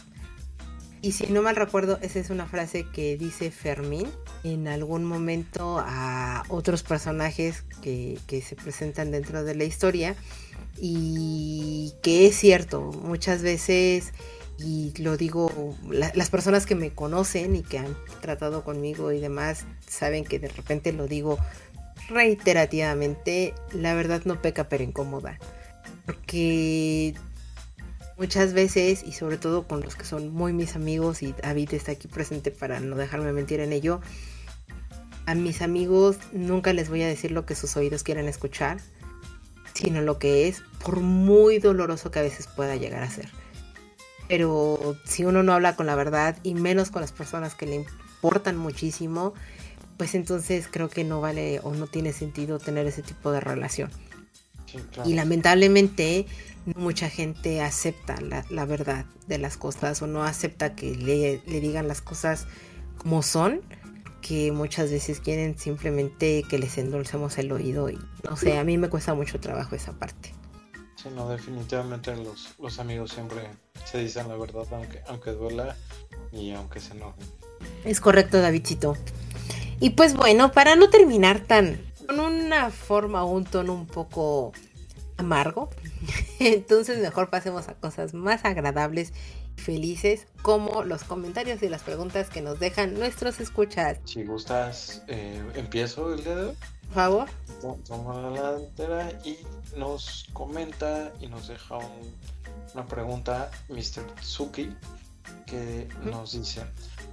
[1.04, 4.08] Y si no mal recuerdo, esa es una frase que dice Fermín
[4.42, 10.16] en algún momento a otros personajes que, se presentan dentro de la historia.
[10.80, 14.14] Y que es cierto, muchas veces
[14.58, 19.66] y lo digo, las personas que me conocen y que han tratado conmigo y demás
[19.86, 21.38] saben que de repente lo digo
[22.08, 25.38] reiterativamente, la verdad no peca pero incómoda.
[26.06, 27.14] Porque
[28.18, 31.92] muchas veces, y sobre todo con los que son muy mis amigos, y David está
[31.92, 34.00] aquí presente para no dejarme mentir en ello,
[35.26, 38.78] a mis amigos nunca les voy a decir lo que sus oídos quieren escuchar,
[39.72, 43.28] sino lo que es, por muy doloroso que a veces pueda llegar a ser.
[44.28, 47.76] Pero si uno no habla con la verdad, y menos con las personas que le
[47.76, 49.34] importan muchísimo,
[49.96, 53.90] pues entonces creo que no vale o no tiene sentido tener ese tipo de relación.
[55.04, 56.26] Y lamentablemente
[56.76, 62.00] mucha gente acepta la, verdad de las cosas o no acepta que le, digan las
[62.00, 62.46] cosas
[62.96, 63.60] como son,
[64.20, 67.98] que muchas veces quieren simplemente que les endulcemos el oído y
[68.28, 70.34] no sé, a mí me cuesta mucho trabajo esa parte.
[70.96, 73.42] Sí, no, definitivamente los, los amigos siempre
[73.84, 75.76] se dicen la verdad aunque, aunque duela
[76.32, 77.26] y aunque se enojen.
[77.84, 78.96] Es correcto, Davidcito.
[79.80, 84.52] Y pues bueno, para no terminar tan con una forma o un tono un poco
[85.16, 85.70] amargo,
[86.38, 89.12] entonces mejor pasemos a cosas más agradables
[89.56, 93.98] y felices como los comentarios y las preguntas que nos dejan nuestros escuchas.
[94.04, 96.54] Si gustas, eh, empiezo el dedo.
[96.86, 97.28] Por favor.
[97.86, 99.38] Toma la delantera y
[99.76, 101.78] nos comenta y nos deja
[102.74, 104.14] una pregunta Mr.
[104.20, 104.74] Tsuki
[105.46, 106.62] que nos dice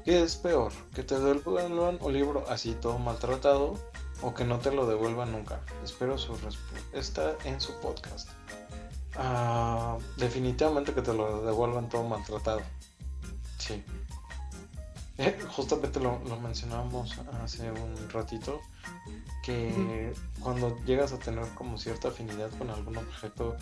[0.03, 0.71] ¿Qué es peor?
[0.95, 3.75] ¿Que te devuelvan un libro así todo maltratado
[4.23, 5.61] o que no te lo devuelvan nunca?
[5.83, 8.29] Espero su respuesta en su podcast.
[9.15, 12.61] Ah, definitivamente que te lo devuelvan todo maltratado.
[13.59, 13.83] Sí.
[15.19, 18.59] Eh, justamente lo, lo mencionábamos hace un ratito,
[19.43, 23.55] que cuando llegas a tener como cierta afinidad con algún objeto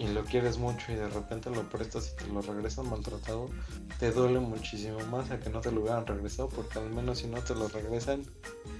[0.00, 3.50] y lo quieres mucho y de repente lo prestas y te lo regresan maltratado,
[3.98, 7.26] te duele muchísimo más a que no te lo hubieran regresado, porque al menos si
[7.26, 8.24] no te lo regresan,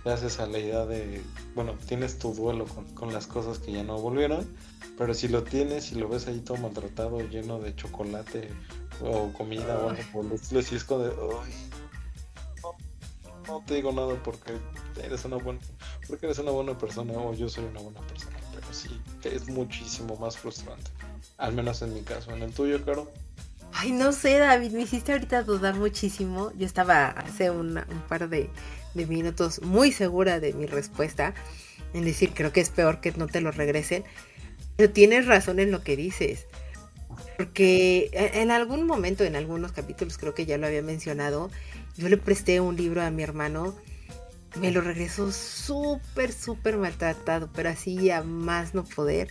[0.03, 1.23] te haces a la idea de,
[1.55, 2.65] bueno, tienes tu duelo
[2.95, 4.49] con, las cosas que ya no volvieron,
[4.97, 8.49] pero si lo tienes y lo ves ahí todo maltratado, lleno de chocolate
[9.03, 11.13] o comida o algo por si es como de,
[13.47, 14.57] no, te digo nada porque
[15.05, 15.61] eres una buena,
[16.09, 18.89] porque eres una buena persona o yo soy una buena persona, pero sí,
[19.25, 20.91] es muchísimo más frustrante.
[21.41, 22.33] Al menos en mi caso.
[22.33, 23.11] ¿En el tuyo, Caro?
[23.73, 26.53] Ay, no sé, David, me hiciste ahorita dudar muchísimo.
[26.57, 28.51] Yo estaba hace un par de,
[28.95, 31.33] minutos muy segura de mi respuesta.
[31.95, 34.05] En decir, creo que es peor que no te lo regresen.
[34.77, 36.47] Pero tienes razón en lo que dices.
[37.39, 41.51] Porque en algún momento, en algunos capítulos, creo que ya lo había mencionado,
[41.97, 43.75] yo le presté un libro a mi hermano.
[44.61, 49.29] Me lo regresó súper, súper maltratado, pero así a más no poder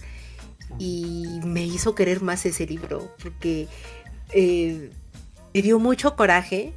[0.77, 3.67] y me hizo querer más ese libro porque
[4.33, 4.91] eh,
[5.53, 6.73] me dio mucho coraje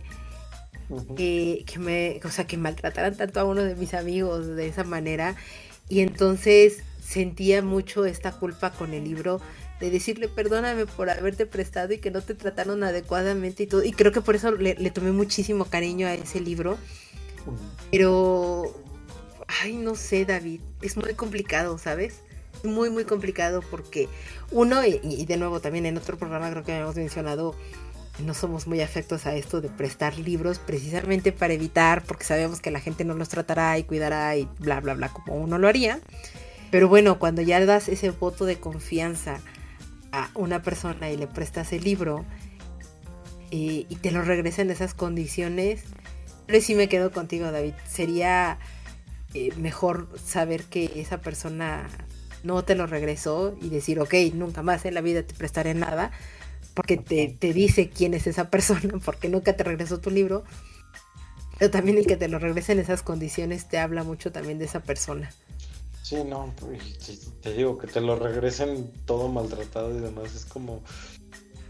[1.17, 5.37] que, me, o sea, que maltrataran tanto a uno de mis amigos de esa manera.
[5.89, 9.41] Y entonces sentía mucho esta culpa con el libro
[9.81, 13.91] de decirle perdóname por haberte prestado y que no te trataron adecuadamente y todo y
[13.91, 16.79] creo que por eso le, le tomé muchísimo cariño a ese libro.
[17.91, 18.73] Pero
[19.61, 22.21] ay no sé David es muy complicado sabes
[22.65, 24.09] muy, muy complicado porque
[24.51, 27.55] uno, y, de nuevo también en otro programa creo que habíamos mencionado,
[28.19, 32.71] no somos muy afectos a esto de prestar libros precisamente para evitar, porque sabemos que
[32.71, 36.01] la gente no los tratará y cuidará y bla, bla, bla, como uno lo haría.
[36.71, 39.41] Pero bueno, cuando ya das ese voto de confianza
[40.13, 42.25] a una persona y le prestas el libro
[43.51, 45.85] y, te lo regresa en esas condiciones,
[46.47, 47.75] pero sí me quedo contigo, David.
[47.87, 48.59] Sería
[49.35, 51.87] eh, mejor saber que esa persona
[52.43, 56.11] no te lo regresó y decir, ok, nunca más en la vida te prestaré nada,
[56.75, 60.45] porque te, dice quién es esa persona, porque nunca te regresó tu libro.
[61.59, 64.65] Pero también el que te lo regrese en esas condiciones te habla mucho también de
[64.65, 65.31] esa persona.
[66.03, 66.53] Sí, no,
[67.43, 70.83] te digo que te lo regresen todo maltratado y demás, es como,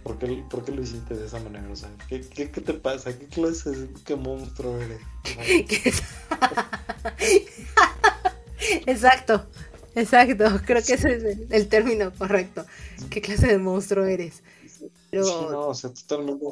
[0.02, 1.68] ¿por qué, lo hiciste de esa manera?
[1.70, 3.16] O sea, ¿qué, qué, te pasa?
[3.16, 5.00] ¿Qué clase, qué monstruo eres?
[8.86, 9.46] Exacto,
[9.94, 12.64] Exacto, creo que ese es el, término correcto.
[13.10, 14.42] ¿Qué clase de monstruo eres?
[15.10, 15.50] Pero...
[15.50, 16.46] no, o sea, totalmente.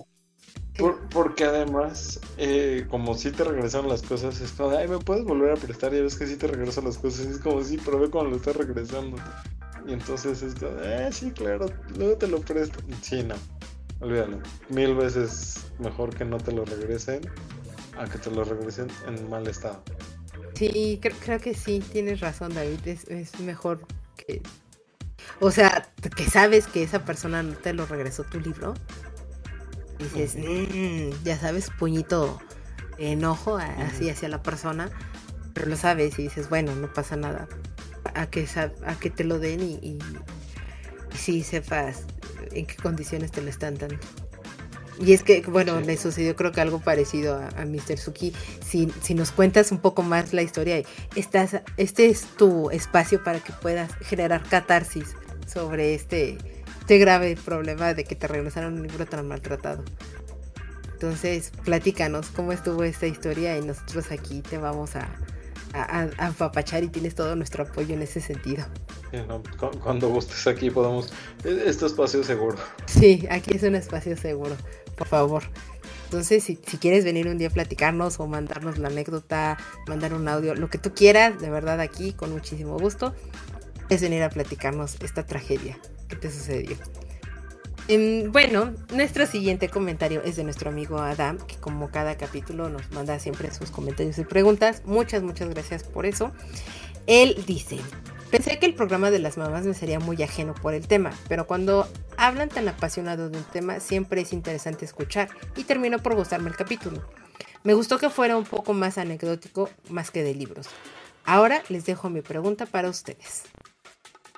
[1.10, 5.52] porque además, eh, como si te regresaron las cosas, es como, ay, ¿me puedes volver
[5.52, 5.94] a prestar?
[5.94, 8.36] Y ves que si te regresan las cosas, es como, sí, pero ve cuando lo
[8.36, 9.16] estás regresando.
[9.86, 12.80] Y entonces es como, eh, sí, claro, luego te lo presto.
[13.00, 13.34] Sí, no,
[14.00, 14.40] olvídalo.
[14.68, 17.22] Mil veces mejor que no te lo regresen
[17.96, 19.82] a que te lo regresen en mal estado.
[20.61, 22.81] Sí, creo, que sí, tienes razón, David.
[22.87, 23.81] Es, mejor
[24.15, 24.43] que.
[25.41, 28.74] O sea, que sabes que esa persona no te lo regresó tu libro.
[29.99, 32.39] dices, mm, ya sabes, puñito
[32.99, 34.91] de enojo así hacia la persona.
[35.55, 37.49] Pero lo sabes y dices, bueno, no pasa nada.
[38.15, 38.47] A que,
[38.85, 39.99] a que te lo den y, y,
[41.11, 42.05] y sí sepas
[42.53, 43.97] en qué condiciones te lo están dando.
[45.01, 47.97] Y es que, bueno, le sucedió creo que algo parecido a, Mr.
[47.97, 48.35] Suki.
[48.64, 50.82] Si, si, nos cuentas un poco más la historia,
[51.16, 55.16] estás, este es tu espacio para que puedas generar catarsis
[55.47, 56.36] sobre este,
[56.81, 59.82] este grave problema de que te regresaron un libro tan maltratado.
[60.93, 65.09] Entonces, platícanos cómo estuvo esta historia y nosotros aquí te vamos a,
[65.72, 68.66] a, y tienes todo nuestro apoyo en ese sentido.
[69.82, 71.10] cuando gustes aquí podemos...
[71.43, 72.59] E, este espacio seguro.
[72.85, 74.56] Sí, aquí es un espacio seguro
[75.01, 75.44] por favor.
[76.05, 79.56] Entonces, si, quieres venir un día a platicarnos o mandarnos la anécdota,
[79.86, 83.14] mandar un audio, lo que tú quieras, de verdad aquí, con muchísimo gusto,
[83.89, 86.77] es venir a platicarnos esta tragedia que te sucedió.
[87.89, 92.90] Em, bueno, nuestro siguiente comentario es de nuestro amigo Adam, que como cada capítulo nos
[92.90, 94.82] manda siempre sus comentarios y preguntas.
[94.85, 96.31] Muchas, muchas gracias por eso.
[97.06, 97.78] Él dice,
[98.31, 101.48] Pensé que el programa de las mamás me sería muy ajeno por el tema, pero
[101.48, 106.48] cuando hablan tan apasionado de un tema siempre es interesante escuchar y terminó por gustarme
[106.48, 107.05] el capítulo.
[107.65, 110.69] Me gustó que fuera un poco más anecdótico más que de libros.
[111.24, 113.43] Ahora les dejo mi pregunta para ustedes.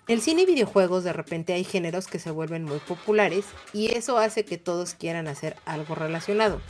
[0.09, 3.45] El cine y videojuegos de repente hay géneros que se vuelven muy populares
[3.75, 6.63] y eso hace que todos quieran hacer algo relacionado,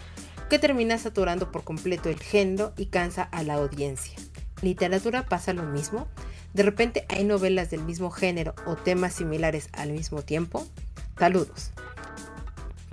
[0.51, 4.19] que termina saturando por completo el género y cansa a la audiencia.
[4.61, 6.09] ¿Literatura pasa lo mismo?
[6.55, 10.67] De repente hay novelas del mismo género o temas similares al mismo tiempo.
[11.19, 11.71] Saludos.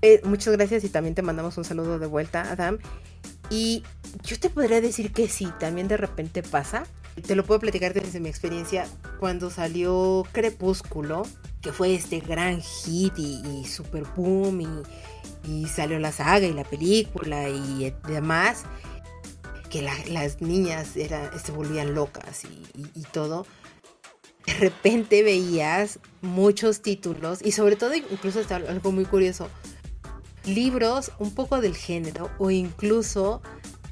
[0.02, 2.78] Eh, muchas gracias y también te mandamos un saludo de vuelta, Adam.
[3.50, 3.84] Y
[4.24, 6.86] yo te podría decir que sí, también de repente pasa.
[7.26, 8.88] Te lo puedo platicar desde mi experiencia
[9.20, 11.24] cuando salió Crepúsculo,
[11.62, 14.62] que fue este gran hit y, super boom
[15.44, 18.66] y, salió la saga y la película y demás,
[19.70, 23.46] que las niñas se volvían locas y todo
[24.50, 29.48] de repente veías muchos títulos y sobre todo incluso está algo muy curioso,
[30.46, 33.42] libros un poco del género o incluso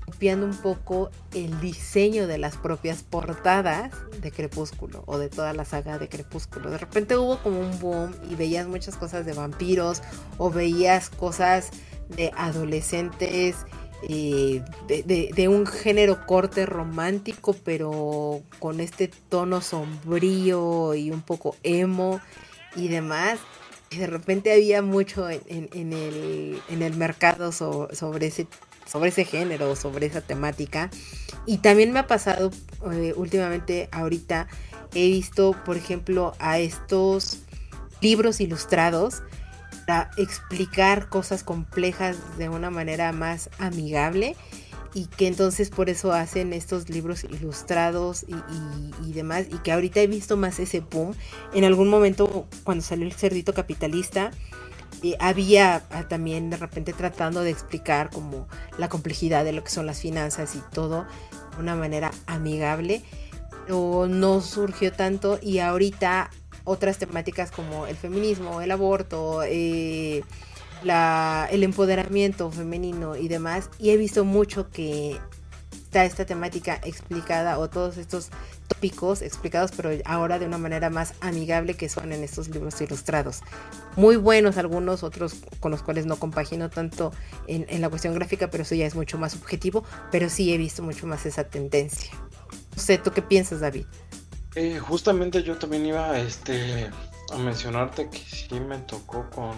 [0.05, 5.63] copiando un poco el diseño de las propias portadas de Crepúsculo o de toda la
[5.63, 6.71] saga de Crepúsculo.
[6.71, 10.01] De repente hubo como un boom y veías muchas cosas de vampiros
[10.39, 11.69] o veías cosas
[12.09, 13.57] de adolescentes
[14.03, 22.21] eh, de, un género corte romántico, pero con este tono sombrío y un poco emo
[22.75, 23.39] y demás.
[23.89, 28.47] Y de repente había mucho en, el, mercado sobre, ese,
[28.85, 30.89] sobre ese género, sobre esa temática.
[31.45, 32.51] Y también me ha pasado
[32.91, 34.47] eh, últimamente, ahorita,
[34.93, 37.39] he visto, por ejemplo, a estos
[38.01, 39.23] libros ilustrados
[39.87, 44.35] para explicar cosas complejas de una manera más amigable
[44.93, 50.07] y que entonces por eso hacen estos libros ilustrados y, demás y que ahorita he
[50.07, 51.15] visto más ese boom.
[51.53, 54.31] En algún momento cuando salió el cerdito capitalista
[55.03, 58.47] eh, había ah, también de repente tratando de explicar como
[58.77, 61.05] la complejidad de lo que son las finanzas y todo
[61.55, 63.03] de una manera amigable.
[63.69, 66.29] O no surgió tanto y ahorita
[66.67, 70.21] otras temáticas como el feminismo, el aborto, eh,
[70.83, 73.69] el empoderamiento femenino y demás.
[73.79, 75.17] Y he visto mucho que
[75.71, 78.29] está esta temática explicada o todos estos
[78.67, 83.43] tópicos explicados, pero ahora de una manera más amigable que son en estos libros ilustrados.
[83.95, 87.13] Muy buenos algunos, otros con los cuales no compagino tanto
[87.47, 90.83] en, la cuestión gráfica, pero eso ya es mucho más subjetivo, pero sí he visto
[90.83, 92.11] mucho más esa tendencia.
[92.75, 93.85] No sé, ¿tú qué piensas, David?
[94.59, 96.89] Eh, justamente yo también iba este,
[97.31, 99.53] a mencionarte que sí me tocó con,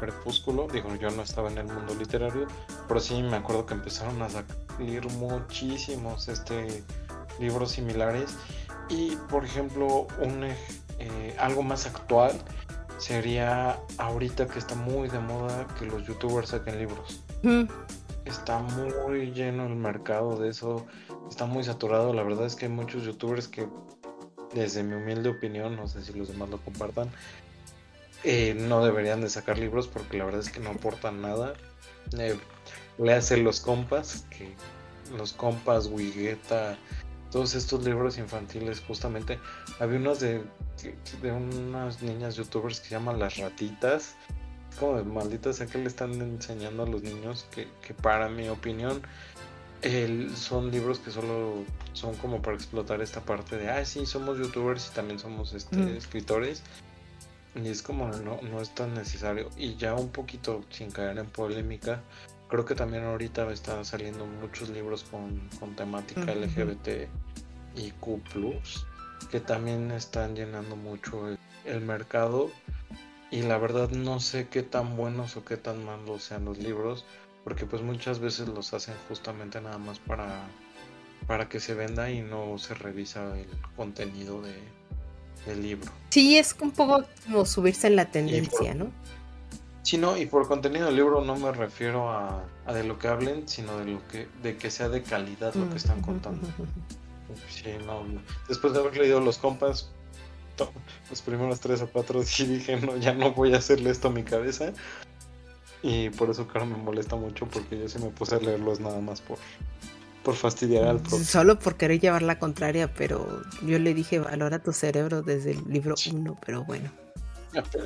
[0.00, 0.66] Crepúsculo.
[0.66, 2.48] Digo, yo no estaba en el mundo literario,
[2.88, 6.82] pero sí me acuerdo que empezaron a salir muchísimos este,
[7.38, 8.36] libros similares.
[8.88, 10.42] Y por ejemplo, un,
[10.98, 12.32] eh, algo más actual
[12.98, 17.22] sería ahorita que está muy de moda que los youtubers saquen libros.
[18.24, 20.86] Está muy lleno el mercado de eso,
[21.30, 22.12] está muy saturado.
[22.12, 23.68] La verdad es que hay muchos youtubers que
[24.54, 27.10] desde mi humilde opinión, no sé si los demás lo compartan,
[28.22, 31.54] eh, no deberían de sacar libros porque la verdad es que no aportan nada.
[32.18, 32.38] Eh,
[32.98, 34.54] le hacen los compas, que
[35.16, 36.78] los compas, Wigueta,
[37.30, 39.38] todos estos libros infantiles, justamente,
[39.80, 40.42] había unos de,
[41.20, 44.14] de unas niñas youtubers que se llaman Las Ratitas,
[44.78, 48.48] como de malditas sea que le están enseñando a los niños que, que para mi
[48.48, 49.02] opinión
[50.34, 51.64] son libros que solo
[51.94, 55.76] son como para explotar esta parte de, ah, sí, somos youtubers y también somos este,
[55.76, 55.96] mm.
[55.96, 56.62] escritores.
[57.54, 59.48] Y es como, no, no es tan necesario.
[59.56, 62.02] Y ya un poquito, sin caer en polémica,
[62.48, 67.08] creo que también ahorita están saliendo muchos libros con, temática LGBT
[67.76, 68.20] y Q,
[69.30, 72.50] que también están llenando mucho el mercado.
[73.30, 77.04] Y la verdad no sé qué tan buenos o qué tan malos sean los libros
[77.44, 80.46] porque pues muchas veces los hacen justamente nada más para,
[81.26, 84.54] para que se venda y no se revisa el contenido de,
[85.46, 85.90] del libro.
[86.10, 88.90] Sí, es un poco como subirse en la tendencia, ¿no?
[89.82, 93.46] Sí, no, y por contenido del libro no me refiero a, de lo que hablen,
[93.46, 96.46] sino de lo que, de que sea de calidad lo que están contando.
[97.50, 98.04] Sí, no,
[98.48, 99.90] después de haber leído los compas,
[101.10, 104.10] los primeros tres o cuatro, sí dije, no, ya no voy a hacerle esto a
[104.10, 104.72] mi cabeza.
[105.82, 109.00] Y por eso, claro, me molesta mucho porque yo sí me puse a leerlos nada
[109.00, 109.36] más por,
[110.24, 111.24] por fastidiar al propio.
[111.24, 115.62] Solo por querer llevar la contraria, pero yo le dije valora tu cerebro desde el
[115.68, 116.90] libro 1, pero bueno.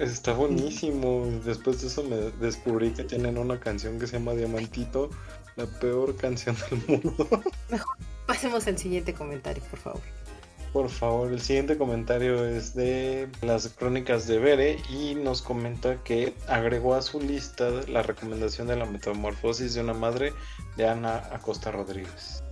[0.01, 1.27] Está buenísimo.
[1.45, 5.11] Después de eso me descubrí que tienen una canción que se llama Diamantito,
[5.57, 7.29] la peor canción del mundo.
[7.69, 7.97] Mejor
[8.27, 10.01] pasemos al siguiente comentario, por favor.
[10.73, 16.35] Por favor, el siguiente comentario es de las crónicas de Bere y nos comenta que
[16.47, 20.35] agregó a su lista la recomendación de la metamorfosis de una madre
[20.77, 22.45] de Ana Acosta Rodríguez.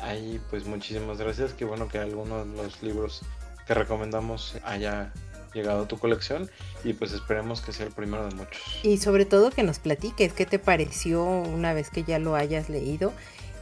[0.00, 3.22] Ahí pues muchísimas gracias, qué bueno que alguno de los libros
[3.66, 5.12] que recomendamos haya
[5.52, 6.48] llegado a tu colección
[6.84, 8.62] y pues esperemos que sea el primero de muchos.
[8.84, 12.68] Y sobre todo que nos platiques qué te pareció una vez que ya lo hayas
[12.68, 13.12] leído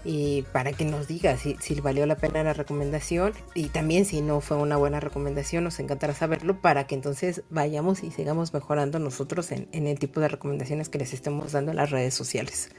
[0.09, 4.22] y para que nos diga si, si, valió la pena la recomendación y también si
[4.22, 8.98] no fue una buena recomendación, nos encantará saberlo para que entonces vayamos y sigamos mejorando
[8.98, 12.70] nosotros en, en el tipo de recomendaciones que les estemos dando en las redes sociales.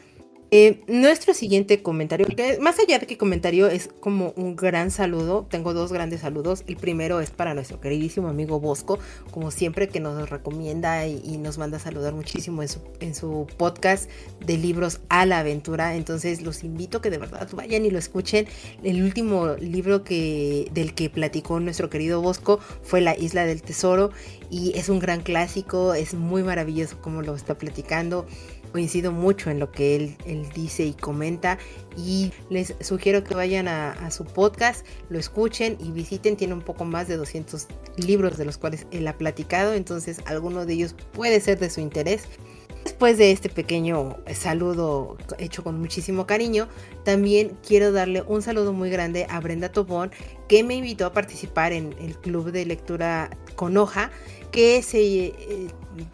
[0.51, 2.25] Eh, nuestro siguiente comentario,
[2.59, 6.63] más allá de que comentario es como un gran saludo, tengo dos grandes saludos.
[6.65, 8.97] El primero es para nuestro queridísimo amigo Bosco,
[9.29, 14.09] como siempre que nos recomienda y, nos manda a saludar muchísimo en su, podcast
[14.45, 15.95] de libros a la aventura.
[15.95, 18.47] Entonces los invito que de verdad vayan y lo escuchen.
[18.83, 24.11] El último libro que, del que platicó nuestro querido Bosco fue La Isla del Tesoro
[24.49, 28.25] y es un gran clásico, es muy maravilloso como lo está platicando
[28.71, 30.17] coincido mucho en lo que él,
[30.53, 31.57] dice y comenta
[31.97, 36.85] y les sugiero que vayan a, su podcast, lo escuchen y visiten, tiene un poco
[36.85, 37.67] más de 200
[37.97, 41.81] libros de los cuales él ha platicado, entonces alguno de ellos puede ser de su
[41.81, 42.23] interés.
[42.83, 46.69] Después de este pequeño saludo hecho con muchísimo cariño,
[47.03, 50.11] también quiero darle un saludo muy grande a Brenda Tobón,
[50.47, 54.11] que me invitó a participar en el club de lectura con hoja
[54.51, 55.67] que se, eh,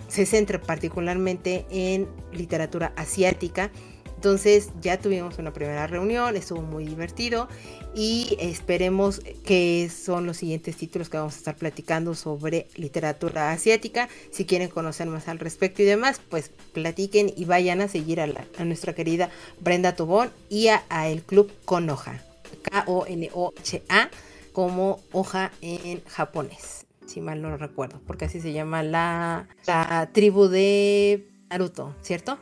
[0.08, 3.72] se centra particularmente en literatura asiática.
[4.16, 7.48] Entonces ya tuvimos una primera reunión, estuvo muy divertido
[7.94, 14.10] y esperemos que son los siguientes títulos que vamos a estar platicando sobre literatura asiática.
[14.32, 18.28] Si quieren conocer más al respecto y demás, pues platiquen y vayan a seguir a,
[18.64, 19.30] nuestra querida
[19.60, 22.24] Brenda Tobón y a, a el club Konoha,
[22.64, 24.10] K-O-N-O-H-A,
[24.54, 30.48] como hoja en japonés si mal no recuerdo, porque así se llama la, la tribu
[30.48, 32.38] de Naruto, ¿cierto?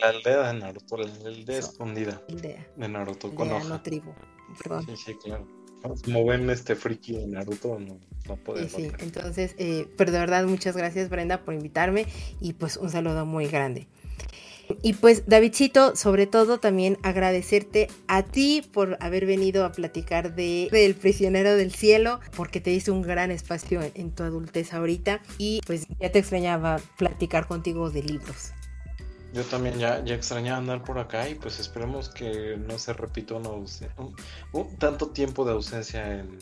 [0.00, 2.66] La, aldea de Naruto, la aldea escondida aldea.
[2.76, 4.12] de Naruto aldea, No tribu,
[4.62, 4.86] perdón.
[4.86, 5.46] Sí, sí, claro.
[6.04, 7.98] Como ven este friki de Naruto, no,
[8.28, 8.92] no puede Sí, sí.
[8.98, 12.06] entonces, eh, pero de verdad muchas gracias Brenda por invitarme
[12.40, 13.88] y pues un saludo muy grande.
[14.82, 20.68] Y pues Davidcito, sobre todo también agradecerte a ti por haber venido a platicar de
[20.72, 25.60] El prisionero del cielo, porque te hice un gran espacio en, tu adultez ahorita y
[25.66, 28.52] pues ya te extrañaba platicar contigo de libros.
[29.32, 33.34] Yo también ya, ya extrañaba andar por acá y pues esperemos que no se repita
[33.34, 36.38] una un tanto tiempo de ausencia en,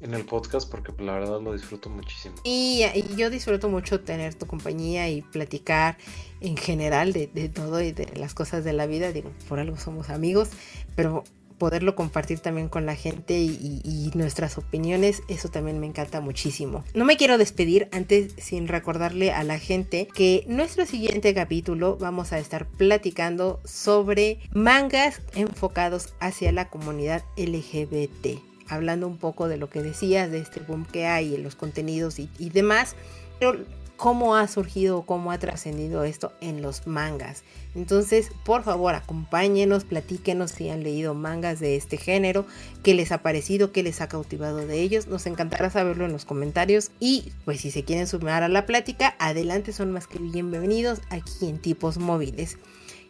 [0.00, 2.36] en el podcast porque pues, la verdad lo disfruto muchísimo.
[2.44, 2.84] Y,
[3.16, 5.96] yo disfruto mucho tener tu compañía y platicar
[6.40, 9.12] en general de, todo y de las cosas de la vida.
[9.12, 10.50] Digo, por algo somos amigos,
[10.96, 11.24] pero
[11.58, 16.84] poderlo compartir también con la gente y, y, nuestras opiniones, eso también me encanta muchísimo.
[16.94, 22.32] No me quiero despedir antes sin recordarle a la gente que nuestro siguiente capítulo vamos
[22.32, 29.68] a estar platicando sobre mangas enfocados hacia la comunidad LGBT hablando un poco de lo
[29.68, 32.94] que decías, de este boom que hay en los contenidos y, demás,
[33.38, 33.58] pero
[33.96, 37.44] cómo ha surgido, cómo ha trascendido esto en los mangas.
[37.74, 42.46] Entonces, por favor, acompáñenos, platíquenos si han leído mangas de este género,
[42.82, 45.06] qué les ha parecido, qué les ha cautivado de ellos.
[45.06, 46.92] Nos encantará saberlo en los comentarios.
[46.98, 51.48] Y pues si se quieren sumar a la plática, adelante, son más que bienvenidos aquí
[51.48, 52.56] en Tipos Móviles.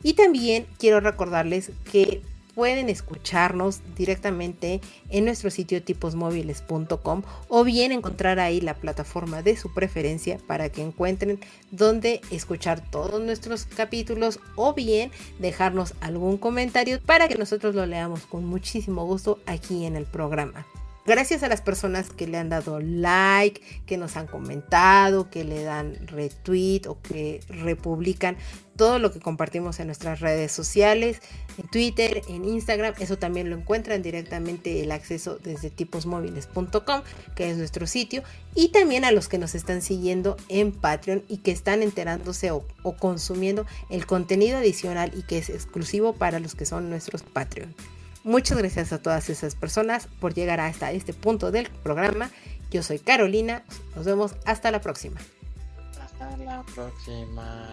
[0.03, 2.23] Y también quiero recordarles que
[2.61, 9.73] pueden escucharnos directamente en nuestro sitio tiposmóviles.com o bien encontrar ahí la plataforma de su
[9.73, 17.29] preferencia para que encuentren donde escuchar todos nuestros capítulos o bien dejarnos algún comentario para
[17.29, 20.67] que nosotros lo leamos con muchísimo gusto aquí en el programa.
[21.07, 25.63] Gracias a las personas que le han dado like, que nos han comentado, que le
[25.63, 28.37] dan retweet o que republican
[28.81, 31.21] todo lo que compartimos en nuestras redes sociales,
[31.59, 32.95] en Twitter, en Instagram.
[32.99, 37.03] Eso también lo encuentran directamente el acceso desde tiposmóviles.com,
[37.37, 38.23] que es nuestro sitio.
[38.55, 42.65] Y también a los que nos están siguiendo en Patreon y que están enterándose o,
[42.99, 47.75] consumiendo el contenido adicional y que es exclusivo para los que son nuestros Patreon.
[48.25, 52.31] Muchas gracias a todas esas personas por llegar hasta este punto del programa.
[52.71, 53.63] Yo soy Carolina.
[53.95, 55.21] Nos vemos hasta la próxima.
[56.01, 57.69] Hasta la próxima.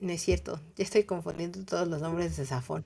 [0.00, 2.84] No es cierto, ya estoy confundiendo todos los nombres de Safón.